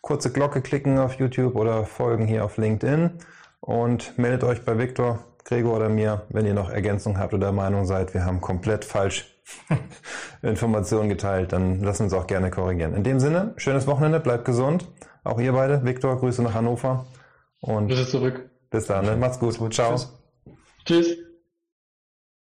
[0.08, 3.10] kurze Glocke klicken auf YouTube oder folgen hier auf LinkedIn
[3.60, 7.52] und meldet euch bei Viktor, Gregor oder mir, wenn ihr noch Ergänzungen habt oder der
[7.52, 9.38] Meinung seid, wir haben komplett falsch
[10.42, 12.94] Informationen geteilt, dann lasst uns auch gerne korrigieren.
[12.94, 14.88] In dem Sinne, schönes Wochenende, bleibt gesund.
[15.24, 15.84] Auch ihr beide.
[15.84, 17.06] Viktor, Grüße nach Hannover.
[17.60, 18.48] Und Grüße zurück.
[18.70, 19.14] Bis dann, ne?
[19.14, 19.58] macht's gut.
[19.58, 19.74] gut.
[19.74, 19.94] Ciao.
[20.86, 21.18] Tschüss.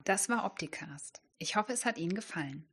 [0.04, 1.22] Das war Opticast.
[1.38, 2.68] Ich hoffe, es hat Ihnen gefallen.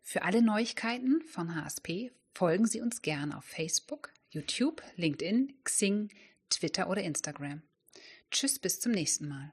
[0.00, 6.10] Für alle Neuigkeiten von HSP folgen Sie uns gern auf Facebook, YouTube, LinkedIn, Xing,
[6.50, 7.62] Twitter oder Instagram.
[8.30, 9.52] Tschüss, bis zum nächsten Mal.